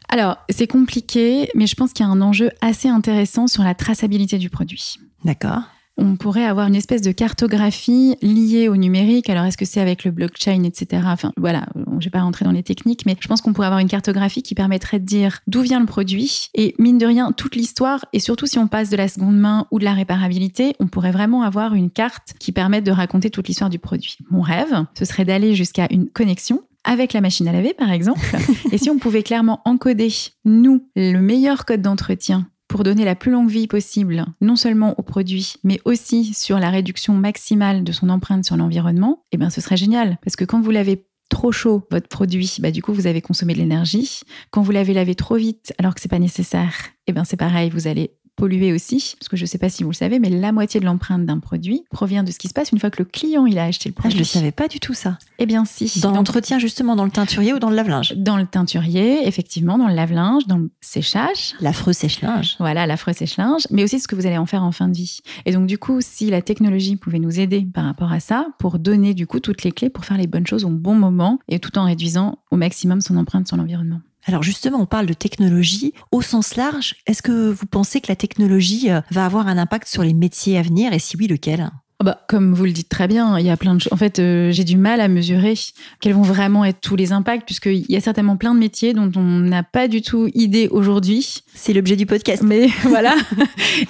Alors, 0.10 0.38
c'est 0.50 0.68
compliqué, 0.68 1.50
mais 1.54 1.68
je 1.68 1.76
pense 1.76 1.92
qu'il 1.92 2.06
y 2.06 2.10
a 2.10 2.12
un 2.12 2.22
enjeu 2.22 2.50
assez 2.62 2.88
intéressant 2.88 3.48
sur 3.48 3.64
la 3.64 3.76
traçabilité 3.76 4.38
du 4.38 4.50
produit. 4.50 4.96
D'accord. 5.26 5.64
On 5.98 6.16
pourrait 6.16 6.46
avoir 6.46 6.68
une 6.68 6.76
espèce 6.76 7.02
de 7.02 7.12
cartographie 7.12 8.16
liée 8.22 8.68
au 8.68 8.78
numérique. 8.78 9.30
Alors, 9.30 9.46
est-ce 9.46 9.58
que 9.58 9.66
c'est 9.66 9.82
avec 9.82 10.04
le 10.04 10.12
blockchain, 10.12 10.64
etc. 10.64 11.04
Enfin, 11.08 11.32
voilà, 11.38 11.66
je 12.00 12.06
vais 12.06 12.12
pas 12.12 12.22
rentrer 12.22 12.46
dans 12.46 12.52
les 12.52 12.64
techniques, 12.64 13.06
mais 13.06 13.16
je 13.20 13.28
pense 13.28 13.42
qu'on 13.42 13.54
pourrait 13.54 13.68
avoir 13.68 13.80
une 13.80 13.88
cartographie 13.88 14.44
qui 14.44 14.56
permettrait 14.56 15.00
de 15.00 15.06
dire 15.06 15.40
d'où 15.48 15.62
vient 15.62 15.80
le 15.80 15.86
produit 15.86 16.50
et 16.54 16.76
mine 16.80 16.98
de 16.98 17.06
rien 17.06 17.32
toute 17.32 17.56
l'histoire. 17.56 18.06
Et 18.14 18.20
surtout, 18.20 18.46
si 18.46 18.60
on 18.60 18.68
passe 18.68 18.90
de 18.90 18.98
la 18.98 19.08
seconde 19.08 19.38
main 19.38 19.66
ou 19.72 19.80
de 19.80 19.86
la 19.86 19.94
réparabilité, 19.94 20.76
on 20.80 20.88
pourrait 20.88 21.12
vraiment 21.12 21.42
avoir 21.42 21.74
une 21.74 21.90
carte 21.90 22.34
qui 22.40 22.52
permette 22.52 22.84
de 22.84 22.92
raconter 22.92 23.30
toute 23.30 23.48
l'histoire 23.48 23.70
du 23.70 23.80
produit. 23.80 24.18
Mon 24.30 24.42
rêve, 24.42 24.86
ce 24.98 25.06
serait 25.06 25.26
d'aller 25.26 25.56
jusqu'à 25.56 25.88
une 25.90 26.10
connexion 26.10 26.62
avec 26.84 27.14
la 27.14 27.22
machine 27.22 27.48
à 27.48 27.52
laver, 27.52 27.74
par 27.74 27.92
exemple. 27.92 28.38
et 28.72 28.78
si 28.78 28.90
on 28.90 28.98
pouvait 28.98 29.24
clairement 29.24 29.62
encoder, 29.66 30.14
nous, 30.46 30.88
le 30.96 31.20
meilleur 31.20 31.66
code 31.66 31.82
d'entretien 31.82 32.48
pour 32.68 32.84
donner 32.84 33.06
la 33.06 33.16
plus 33.16 33.32
longue 33.32 33.50
vie 33.50 33.68
possible, 33.68 34.26
non 34.42 34.56
seulement 34.56 34.98
au 35.00 35.04
produit, 35.04 35.56
mais 35.64 35.80
aussi 35.86 36.34
sur 36.34 36.60
la 36.60 36.70
réduction 36.70 37.14
maximale 37.14 37.84
de 37.84 37.92
son 37.92 38.10
empreinte 38.10 38.46
sur 38.46 38.58
l'environnement, 38.58 39.24
eh 39.32 39.38
bien, 39.38 39.50
ce 39.50 39.62
serait 39.62 39.78
génial. 39.78 40.18
Parce 40.24 40.36
que 40.36 40.46
quand 40.46 40.62
vous 40.62 40.72
l'avez 40.72 41.06
trop 41.30 41.52
chaud, 41.52 41.86
votre 41.92 42.08
produit, 42.08 42.58
bah, 42.60 42.72
du 42.72 42.82
coup, 42.82 42.94
vous 42.94 43.08
avez 43.08 43.22
consommé 43.22 43.54
de 43.54 43.60
l'énergie. 43.60 44.22
Quand 44.52 44.62
vous 44.62 44.72
l'avez 44.72 44.94
lavé 44.94 45.16
trop 45.16 45.36
vite, 45.36 45.74
alors 45.78 45.94
que 45.94 46.02
c'est 46.02 46.08
pas 46.08 46.20
nécessaire, 46.20 46.74
eh 47.08 47.14
bien, 47.14 47.24
c'est 47.24 47.38
pareil, 47.38 47.70
vous 47.70 47.88
allez 47.88 48.12
polluer 48.38 48.72
aussi, 48.72 49.16
parce 49.20 49.28
que 49.28 49.36
je 49.36 49.44
ne 49.44 49.48
sais 49.48 49.58
pas 49.58 49.68
si 49.68 49.84
vous 49.84 49.90
le 49.90 49.96
savez, 49.96 50.20
mais 50.20 50.30
la 50.30 50.54
moitié 50.54 50.80
de 50.80 50.86
l'empreinte 50.86 51.26
d'un 51.26 51.40
produit 51.40 51.84
provient 51.92 52.24
de 52.24 52.32
ce 52.32 52.38
qui 52.38 52.48
se 52.48 52.54
passe 52.54 52.72
une 52.72 52.80
fois 52.80 52.90
que 52.90 53.02
le 53.02 53.06
client 53.06 53.46
il 53.46 53.58
a 53.58 53.66
acheté 53.66 53.90
le 53.90 53.94
produit. 53.94 54.14
Ah, 54.14 54.16
je 54.16 54.20
ne 54.20 54.24
savais 54.24 54.52
pas 54.52 54.70
du 54.70 54.80
tout 54.80 54.94
ça. 54.94 55.18
Eh 55.40 55.46
bien 55.46 55.66
si. 55.66 56.00
Dans 56.00 56.12
l'entretien 56.12 56.60
justement, 56.60 56.96
dans 56.96 57.04
le 57.04 57.12
teinturier 57.12 57.54
ou 57.54 57.60
dans 57.60 57.70
le 57.70 57.76
lave-linge? 57.76 58.14
Dans 58.16 58.38
le 58.38 58.46
teinturier, 58.46 59.28
effectivement, 59.28 59.78
dans 59.78 59.88
le 59.88 59.96
lave-linge, 59.96 60.48
dans 60.48 60.58
le 60.58 60.70
séchage. 60.80 61.56
L'affreux 61.60 61.94
sèche-linge. 61.94 62.56
Voilà, 62.60 62.86
l'affreux 62.86 63.14
sèche-linge, 63.14 63.64
mais 63.72 63.84
aussi 63.84 64.00
ce 64.00 64.08
que 64.08 64.16
vous 64.16 64.26
allez 64.26 64.38
en 64.38 64.46
faire 64.46 64.64
en 64.64 64.72
fin 64.72 64.88
de 64.88 64.96
vie. 64.96 65.20
Et 65.46 65.52
donc 65.52 65.66
du 65.68 65.78
coup, 65.78 66.00
si 66.02 66.30
la 66.30 66.42
technologie 66.42 66.96
pouvait 66.96 67.20
nous 67.20 67.40
aider 67.40 67.68
par 67.74 67.86
rapport 67.86 68.12
à 68.12 68.20
ça, 68.20 68.48
pour 68.60 68.80
donner 68.80 69.14
du 69.14 69.26
coup 69.28 69.40
toutes 69.40 69.64
les 69.64 69.72
clés 69.72 69.90
pour 69.90 70.06
faire 70.06 70.18
les 70.18 70.28
bonnes 70.28 70.48
choses 70.48 70.64
au 70.64 70.70
bon 70.70 70.94
moment 70.94 71.40
et 71.48 71.60
tout 71.60 71.78
en 71.78 71.86
réduisant 71.86 72.38
au 72.52 72.56
maximum 72.56 73.02
son 73.02 73.18
empreinte 73.18 73.48
sur 73.48 73.58
l'environnement. 73.58 74.00
Alors 74.28 74.44
justement, 74.44 74.82
on 74.82 74.86
parle 74.86 75.06
de 75.06 75.14
technologie 75.14 75.94
au 76.12 76.22
sens 76.22 76.58
large. 76.58 76.96
Est-ce 77.06 77.22
que 77.22 77.50
vous 77.50 77.66
pensez 77.66 78.02
que 78.02 78.10
la 78.10 78.18
technologie 78.18 78.92
euh, 78.92 79.00
va 79.10 79.26
avoir 79.26 79.48
un 79.48 79.58
impact 79.58 79.88
sur 79.88 80.04
les 80.04 80.14
métiers 80.14 80.58
à 80.58 80.62
venir? 80.62 80.92
Et 80.92 81.00
si 81.00 81.16
oui, 81.16 81.28
lequel? 81.28 81.72
Bah, 82.04 82.20
comme 82.28 82.54
vous 82.54 82.66
le 82.66 82.72
dites 82.72 82.90
très 82.90 83.08
bien, 83.08 83.40
il 83.40 83.46
y 83.46 83.50
a 83.50 83.58
plein 83.58 83.74
de 83.74 83.82
choses. 83.82 83.92
En 83.92 83.98
fait, 83.98 84.20
euh, 84.20 84.52
j'ai 84.52 84.64
du 84.64 84.78
mal 84.78 85.02
à 85.02 85.08
mesurer 85.08 85.56
quels 86.00 86.14
vont 86.14 86.22
vraiment 86.22 86.64
être 86.64 86.80
tous 86.80 86.96
les 86.96 87.12
impacts, 87.12 87.44
puisqu'il 87.44 87.86
y 87.90 87.96
a 87.96 88.02
certainement 88.02 88.38
plein 88.38 88.54
de 88.54 88.60
métiers 88.60 88.94
dont 88.94 89.12
on 89.16 89.40
n'a 89.40 89.64
pas 89.64 89.88
du 89.88 90.04
tout 90.04 90.30
idée 90.36 90.68
aujourd'hui. 90.70 91.42
C'est 91.56 91.74
l'objet 91.74 91.96
du 91.96 92.06
podcast. 92.06 92.44
Mais 92.44 92.68
voilà. 92.84 93.16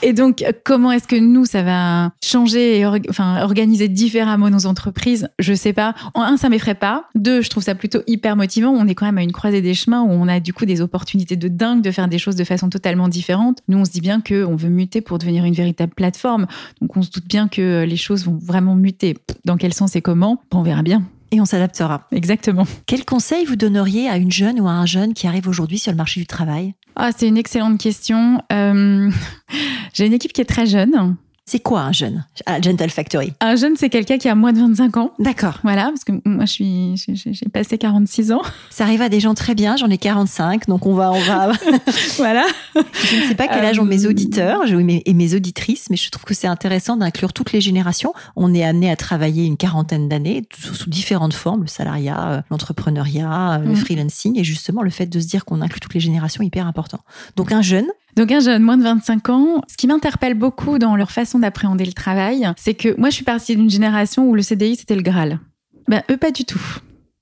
et 0.01 0.13
donc, 0.13 0.45
comment 0.63 0.93
est-ce 0.93 1.07
que 1.07 1.17
nous, 1.17 1.43
ça 1.43 1.63
va 1.63 2.13
changer 2.23 2.79
et 2.79 2.85
enfin, 2.85 3.41
organiser 3.43 3.89
différemment 3.89 4.49
nos 4.49 4.67
entreprises? 4.67 5.27
Je 5.37 5.53
sais 5.53 5.73
pas. 5.73 5.93
En 6.13 6.21
un, 6.21 6.37
ça 6.37 6.47
m'effraie 6.47 6.75
pas. 6.75 7.09
Deux, 7.13 7.41
je 7.41 7.49
trouve 7.49 7.63
ça 7.63 7.75
plutôt 7.75 7.99
hyper 8.07 8.37
motivant. 8.37 8.69
On 8.71 8.87
est 8.87 8.95
quand 8.95 9.05
même 9.05 9.17
à 9.17 9.23
une 9.23 9.33
croisée 9.33 9.61
des 9.61 9.73
chemins 9.73 10.03
où 10.03 10.11
on 10.11 10.29
a 10.29 10.39
du 10.39 10.53
coup 10.53 10.65
des 10.65 10.79
opportunités 10.79 11.35
de 11.35 11.49
dingue 11.49 11.81
de 11.81 11.91
faire 11.91 12.07
des 12.07 12.19
choses 12.19 12.37
de 12.37 12.45
façon 12.45 12.69
totalement 12.69 13.09
différente. 13.09 13.59
Nous, 13.67 13.77
on 13.77 13.83
se 13.83 13.91
dit 13.91 14.01
bien 14.01 14.21
qu'on 14.21 14.55
veut 14.55 14.69
muter 14.69 15.01
pour 15.01 15.17
devenir 15.17 15.43
une 15.43 15.53
véritable 15.53 15.93
plateforme. 15.93 16.47
Donc, 16.79 16.95
on 16.95 17.01
se 17.01 17.11
doute 17.11 17.27
bien 17.27 17.49
que 17.49 17.83
les 17.83 17.96
choses 17.97 18.25
vont 18.25 18.37
vraiment 18.41 18.75
muter. 18.75 19.17
Dans 19.45 19.57
quel 19.57 19.73
sens 19.73 19.95
et 19.95 20.01
comment? 20.01 20.41
On 20.53 20.63
verra 20.63 20.83
bien. 20.83 21.03
Et 21.31 21.41
on 21.41 21.45
s'adaptera. 21.45 22.07
Exactement. 22.11 22.65
Quel 22.85 23.03
conseil 23.03 23.45
vous 23.45 23.57
donneriez 23.57 24.07
à 24.07 24.17
une 24.17 24.31
jeune 24.31 24.61
ou 24.61 24.67
à 24.67 24.71
un 24.71 24.85
jeune 24.85 25.13
qui 25.13 25.27
arrive 25.27 25.47
aujourd'hui 25.47 25.77
sur 25.77 25.91
le 25.91 25.97
marché 25.97 26.19
du 26.19 26.25
travail? 26.25 26.73
Ah, 26.95 27.11
c'est 27.15 27.27
une 27.27 27.37
excellente 27.37 27.79
question. 27.79 28.41
Euh, 28.51 29.11
j'ai 29.93 30.05
une 30.05 30.13
équipe 30.13 30.33
qui 30.33 30.41
est 30.41 30.45
très 30.45 30.65
jeune, 30.65 31.15
c'est 31.49 31.61
quoi 31.61 31.79
un 31.79 31.93
jeune? 31.93 32.25
À 32.45 32.59
Gentle 32.59 32.89
Factory? 32.89 33.31
Un 33.39 33.55
jeune, 33.55 33.77
c'est 33.77 33.89
quelqu'un 33.89 34.17
qui 34.17 34.27
a 34.27 34.35
moins 34.35 34.51
de 34.51 34.59
25 34.59 34.97
ans. 34.97 35.13
D'accord. 35.17 35.59
Voilà, 35.63 35.85
parce 35.85 36.03
que 36.03 36.11
moi, 36.25 36.43
je 36.43 36.51
suis, 36.51 37.05
j'ai 37.15 37.47
passé 37.47 37.77
46 37.77 38.33
ans. 38.33 38.41
Ça 38.69 38.83
arrive 38.83 39.01
à 39.01 39.07
des 39.07 39.21
gens 39.21 39.33
très 39.33 39.55
bien. 39.55 39.77
J'en 39.77 39.89
ai 39.89 39.97
45, 39.97 40.67
donc 40.67 40.85
on 40.85 40.93
va, 40.93 41.13
on 41.13 41.21
va. 41.21 41.53
voilà. 42.17 42.45
Je 42.75 43.15
ne 43.15 43.27
sais 43.29 43.35
pas 43.35 43.47
quel 43.47 43.63
âge 43.63 43.79
ont 43.79 43.85
mes 43.85 44.05
euh, 44.05 44.09
auditeurs 44.09 44.63
et 44.67 45.13
mes 45.13 45.35
auditrices, 45.35 45.89
mais 45.89 45.95
je 45.95 46.09
trouve 46.09 46.25
que 46.25 46.33
c'est 46.33 46.47
intéressant 46.47 46.97
d'inclure 46.97 47.31
toutes 47.31 47.53
les 47.53 47.61
générations. 47.61 48.13
On 48.35 48.53
est 48.53 48.65
amené 48.65 48.91
à 48.91 48.97
travailler 48.97 49.45
une 49.45 49.55
quarantaine 49.55 50.09
d'années 50.09 50.43
sous 50.53 50.89
différentes 50.89 51.33
formes, 51.33 51.61
le 51.61 51.67
salariat, 51.67 52.29
euh, 52.29 52.41
l'entrepreneuriat, 52.51 53.53
euh, 53.53 53.57
le 53.59 53.71
mm. 53.71 53.75
freelancing, 53.77 54.37
et 54.37 54.43
justement 54.43 54.81
le 54.81 54.89
fait 54.89 55.05
de 55.05 55.19
se 55.21 55.27
dire 55.27 55.45
qu'on 55.45 55.61
inclut 55.61 55.79
toutes 55.79 55.93
les 55.93 56.01
générations 56.01 56.43
est 56.43 56.47
hyper 56.47 56.67
important. 56.67 56.99
Donc 57.37 57.53
un 57.53 57.61
jeune, 57.61 57.87
donc 58.17 58.31
un 58.31 58.39
jeune 58.39 58.63
moins 58.63 58.77
de 58.77 58.83
25 58.83 59.29
ans, 59.29 59.61
ce 59.67 59.77
qui 59.77 59.87
m'interpelle 59.87 60.33
beaucoup 60.33 60.79
dans 60.79 60.95
leur 60.95 61.11
façon 61.11 61.39
d'appréhender 61.39 61.85
le 61.85 61.93
travail, 61.93 62.51
c'est 62.57 62.73
que 62.73 62.99
moi 62.99 63.09
je 63.09 63.15
suis 63.15 63.23
partie 63.23 63.55
d'une 63.55 63.69
génération 63.69 64.27
où 64.27 64.35
le 64.35 64.41
CDI 64.41 64.75
c'était 64.75 64.95
le 64.95 65.03
Graal. 65.03 65.39
Ben 65.87 66.01
eux 66.11 66.17
pas 66.17 66.31
du 66.31 66.43
tout. 66.43 66.61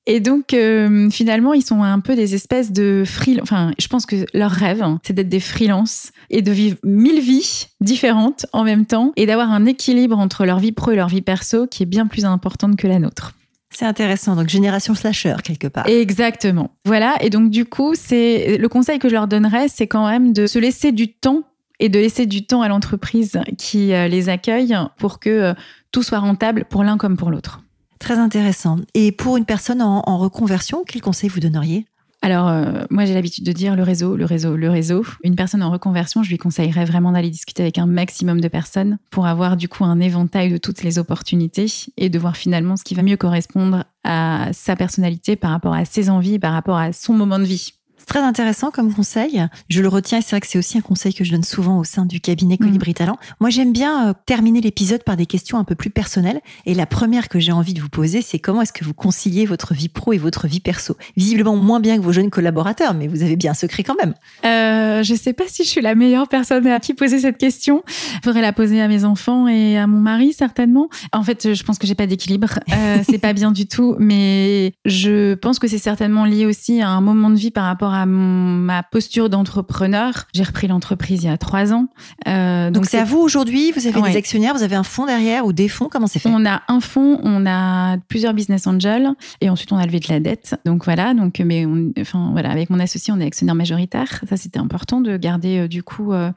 Et 0.07 0.19
donc, 0.19 0.53
euh, 0.53 1.09
finalement, 1.09 1.53
ils 1.53 1.63
sont 1.63 1.81
un 1.81 1.99
peu 1.99 2.15
des 2.15 2.35
espèces 2.35 2.71
de 2.71 3.03
free. 3.05 3.39
Enfin, 3.41 3.71
je 3.79 3.87
pense 3.87 4.05
que 4.05 4.27
leur 4.35 4.51
rêve, 4.51 4.83
hein, 4.83 4.99
c'est 5.03 5.13
d'être 5.13 5.29
des 5.29 5.39
freelances 5.39 6.11
et 6.29 6.43
de 6.43 6.51
vivre 6.51 6.77
mille 6.83 7.19
vies 7.19 7.67
différentes 7.81 8.45
en 8.53 8.63
même 8.63 8.85
temps 8.85 9.13
et 9.15 9.25
d'avoir 9.25 9.51
un 9.51 9.65
équilibre 9.65 10.19
entre 10.19 10.45
leur 10.45 10.59
vie 10.59 10.71
pro 10.71 10.91
et 10.91 10.95
leur 10.95 11.07
vie 11.07 11.23
perso 11.23 11.65
qui 11.65 11.83
est 11.83 11.87
bien 11.87 12.05
plus 12.05 12.23
importante 12.23 12.75
que 12.75 12.87
la 12.87 12.99
nôtre. 12.99 13.33
C'est 13.75 13.85
intéressant. 13.85 14.37
Donc, 14.37 14.47
génération 14.47 14.95
slasher, 14.95 15.35
quelque 15.43 15.67
part. 15.67 15.85
Exactement. 15.87 16.71
Voilà. 16.85 17.15
Et 17.19 17.29
donc, 17.29 17.49
du 17.49 17.65
coup, 17.65 17.93
c'est 17.93 18.57
le 18.57 18.69
conseil 18.69 18.99
que 18.99 19.09
je 19.09 19.13
leur 19.13 19.27
donnerais, 19.27 19.67
c'est 19.67 19.87
quand 19.87 20.07
même 20.07 20.31
de 20.31 20.47
se 20.47 20.57
laisser 20.59 20.93
du 20.93 21.11
temps 21.11 21.41
et 21.79 21.89
de 21.89 21.99
laisser 21.99 22.25
du 22.25 22.45
temps 22.45 22.61
à 22.61 22.69
l'entreprise 22.69 23.37
qui 23.57 23.93
euh, 23.93 24.07
les 24.07 24.29
accueille 24.29 24.73
pour 24.97 25.19
que 25.19 25.29
euh, 25.29 25.53
tout 25.91 26.03
soit 26.03 26.19
rentable 26.19 26.63
pour 26.69 26.85
l'un 26.85 26.97
comme 26.97 27.17
pour 27.17 27.31
l'autre. 27.31 27.63
Très 27.99 28.17
intéressant. 28.17 28.77
Et 28.93 29.11
pour 29.11 29.35
une 29.35 29.45
personne 29.45 29.81
en, 29.81 30.03
en 30.05 30.17
reconversion, 30.17 30.85
quel 30.87 31.01
conseil 31.01 31.29
vous 31.29 31.41
donneriez? 31.41 31.85
Alors, 32.25 32.47
euh, 32.47 32.85
moi, 32.89 33.05
j'ai 33.05 33.13
l'habitude 33.13 33.45
de 33.45 33.51
dire 33.51 33.75
le 33.75 33.83
réseau, 33.83 34.15
le 34.15 34.25
réseau, 34.25 34.55
le 34.55 34.67
réseau. 34.67 35.05
Une 35.23 35.35
personne 35.35 35.61
en 35.61 35.69
reconversion, 35.69 36.23
je 36.23 36.31
lui 36.31 36.39
conseillerais 36.39 36.83
vraiment 36.83 37.11
d'aller 37.11 37.29
discuter 37.29 37.61
avec 37.61 37.77
un 37.77 37.85
maximum 37.85 38.41
de 38.41 38.47
personnes 38.47 38.97
pour 39.11 39.27
avoir 39.27 39.57
du 39.57 39.69
coup 39.69 39.85
un 39.85 39.99
éventail 39.99 40.49
de 40.49 40.57
toutes 40.57 40.81
les 40.81 40.97
opportunités 40.97 41.67
et 41.97 42.09
de 42.09 42.17
voir 42.17 42.35
finalement 42.35 42.77
ce 42.77 42.83
qui 42.83 42.95
va 42.95 43.03
mieux 43.03 43.15
correspondre 43.15 43.83
à 44.03 44.49
sa 44.53 44.75
personnalité 44.75 45.35
par 45.35 45.51
rapport 45.51 45.75
à 45.75 45.85
ses 45.85 46.09
envies, 46.09 46.39
par 46.39 46.53
rapport 46.53 46.77
à 46.77 46.93
son 46.93 47.13
moment 47.13 47.37
de 47.37 47.43
vie. 47.43 47.74
C'est 48.05 48.13
très 48.13 48.23
intéressant 48.23 48.69
comme 48.69 48.93
conseil. 48.93 49.47
Je 49.67 49.81
le 49.81 49.87
retiens 49.87 50.19
et 50.19 50.21
c'est 50.21 50.29
vrai 50.29 50.39
que 50.39 50.45
c'est 50.45 50.59
aussi 50.59 50.77
un 50.77 50.81
conseil 50.81 51.11
que 51.15 51.23
je 51.23 51.31
donne 51.31 51.43
souvent 51.43 51.79
au 51.79 51.83
sein 51.83 52.05
du 52.05 52.19
cabinet 52.19 52.59
Colibri 52.59 52.91
mm. 52.91 52.93
Talent. 52.93 53.17
Moi, 53.39 53.49
j'aime 53.49 53.73
bien 53.73 54.09
euh, 54.09 54.13
terminer 54.27 54.61
l'épisode 54.61 55.03
par 55.03 55.17
des 55.17 55.25
questions 55.25 55.57
un 55.57 55.63
peu 55.63 55.73
plus 55.73 55.89
personnelles. 55.89 56.39
Et 56.67 56.75
la 56.75 56.85
première 56.85 57.29
que 57.29 57.39
j'ai 57.39 57.51
envie 57.51 57.73
de 57.73 57.81
vous 57.81 57.89
poser, 57.89 58.21
c'est 58.21 58.37
comment 58.37 58.61
est-ce 58.61 58.73
que 58.73 58.85
vous 58.85 58.93
conciliez 58.93 59.47
votre 59.47 59.73
vie 59.73 59.89
pro 59.89 60.13
et 60.13 60.19
votre 60.19 60.45
vie 60.45 60.59
perso? 60.59 60.95
Visiblement 61.17 61.55
moins 61.55 61.79
bien 61.79 61.97
que 61.97 62.03
vos 62.03 62.11
jeunes 62.11 62.29
collaborateurs, 62.29 62.93
mais 62.93 63.07
vous 63.07 63.23
avez 63.23 63.35
bien 63.35 63.51
un 63.51 63.55
secret 63.55 63.81
quand 63.81 63.95
même. 63.95 64.13
Euh, 64.45 65.01
je 65.01 65.15
sais 65.15 65.33
pas 65.33 65.45
si 65.47 65.63
je 65.63 65.69
suis 65.69 65.81
la 65.81 65.95
meilleure 65.95 66.27
personne 66.27 66.67
à 66.67 66.79
qui 66.79 66.93
poser 66.93 67.17
cette 67.17 67.39
question. 67.39 67.81
Il 67.87 68.19
faudrait 68.23 68.43
la 68.43 68.53
poser 68.53 68.83
à 68.83 68.87
mes 68.87 69.03
enfants 69.03 69.47
et 69.47 69.79
à 69.79 69.87
mon 69.87 69.99
mari 69.99 70.31
certainement. 70.31 70.89
En 71.11 71.23
fait, 71.23 71.55
je 71.55 71.63
pense 71.63 71.79
que 71.79 71.87
j'ai 71.87 71.95
pas 71.95 72.05
d'équilibre. 72.05 72.59
Euh, 72.71 72.99
c'est 73.09 73.17
pas 73.17 73.33
bien 73.33 73.51
du 73.51 73.65
tout, 73.65 73.95
mais 73.97 74.73
je 74.85 75.33
pense 75.33 75.57
que 75.57 75.67
c'est 75.67 75.79
certainement 75.79 76.25
lié 76.25 76.45
aussi 76.45 76.83
à 76.83 76.89
un 76.89 77.01
moment 77.01 77.31
de 77.31 77.35
vie 77.35 77.49
par 77.49 77.63
rapport 77.63 77.94
à 77.94 77.94
ma 78.05 78.83
posture 78.83 79.29
d'entrepreneur, 79.29 80.25
j'ai 80.33 80.43
repris 80.43 80.67
l'entreprise 80.67 81.23
il 81.23 81.27
y 81.27 81.29
a 81.29 81.37
trois 81.37 81.71
ans. 81.71 81.87
Euh, 82.27 82.71
donc 82.71 82.85
c'est 82.85 82.99
à 82.99 83.03
vous 83.03 83.19
aujourd'hui 83.19 83.71
Vous 83.71 83.87
avez 83.87 84.01
des 84.01 84.17
actionnaires 84.17 84.53
Vous 84.53 84.63
avez 84.63 84.75
un 84.75 84.83
fonds 84.83 85.05
derrière 85.05 85.45
ou 85.45 85.53
des 85.53 85.69
fonds 85.69 85.87
Comment 85.89 86.07
c'est 86.07 86.19
fait? 86.19 86.29
On 86.31 86.45
a 86.45 86.63
un 86.67 86.79
fonds, 86.79 87.19
on 87.23 87.45
a 87.45 87.97
plusieurs 88.09 88.33
business 88.33 88.67
angels 88.67 89.09
et 89.41 89.49
ensuite 89.49 89.71
on 89.71 89.77
a 89.77 89.85
levé 89.85 89.99
de 89.99 90.07
la 90.09 90.19
dette. 90.19 90.55
Donc 90.65 90.85
voilà, 90.85 91.13
donc 91.13 91.39
mais 91.39 91.65
enfin 91.99 92.29
voilà, 92.31 92.49
avec 92.49 92.69
mon 92.69 92.79
associé, 92.79 93.13
on 93.13 93.19
est 93.19 93.25
actionnaire 93.25 93.55
majoritaire. 93.55 94.23
Ça 94.27 94.37
c'était 94.37 94.59
important 94.59 95.01
de 95.01 95.17
garder 95.17 95.59
euh, 95.59 95.67
du 95.67 95.83
coup. 95.83 96.11
Euh, 96.11 96.31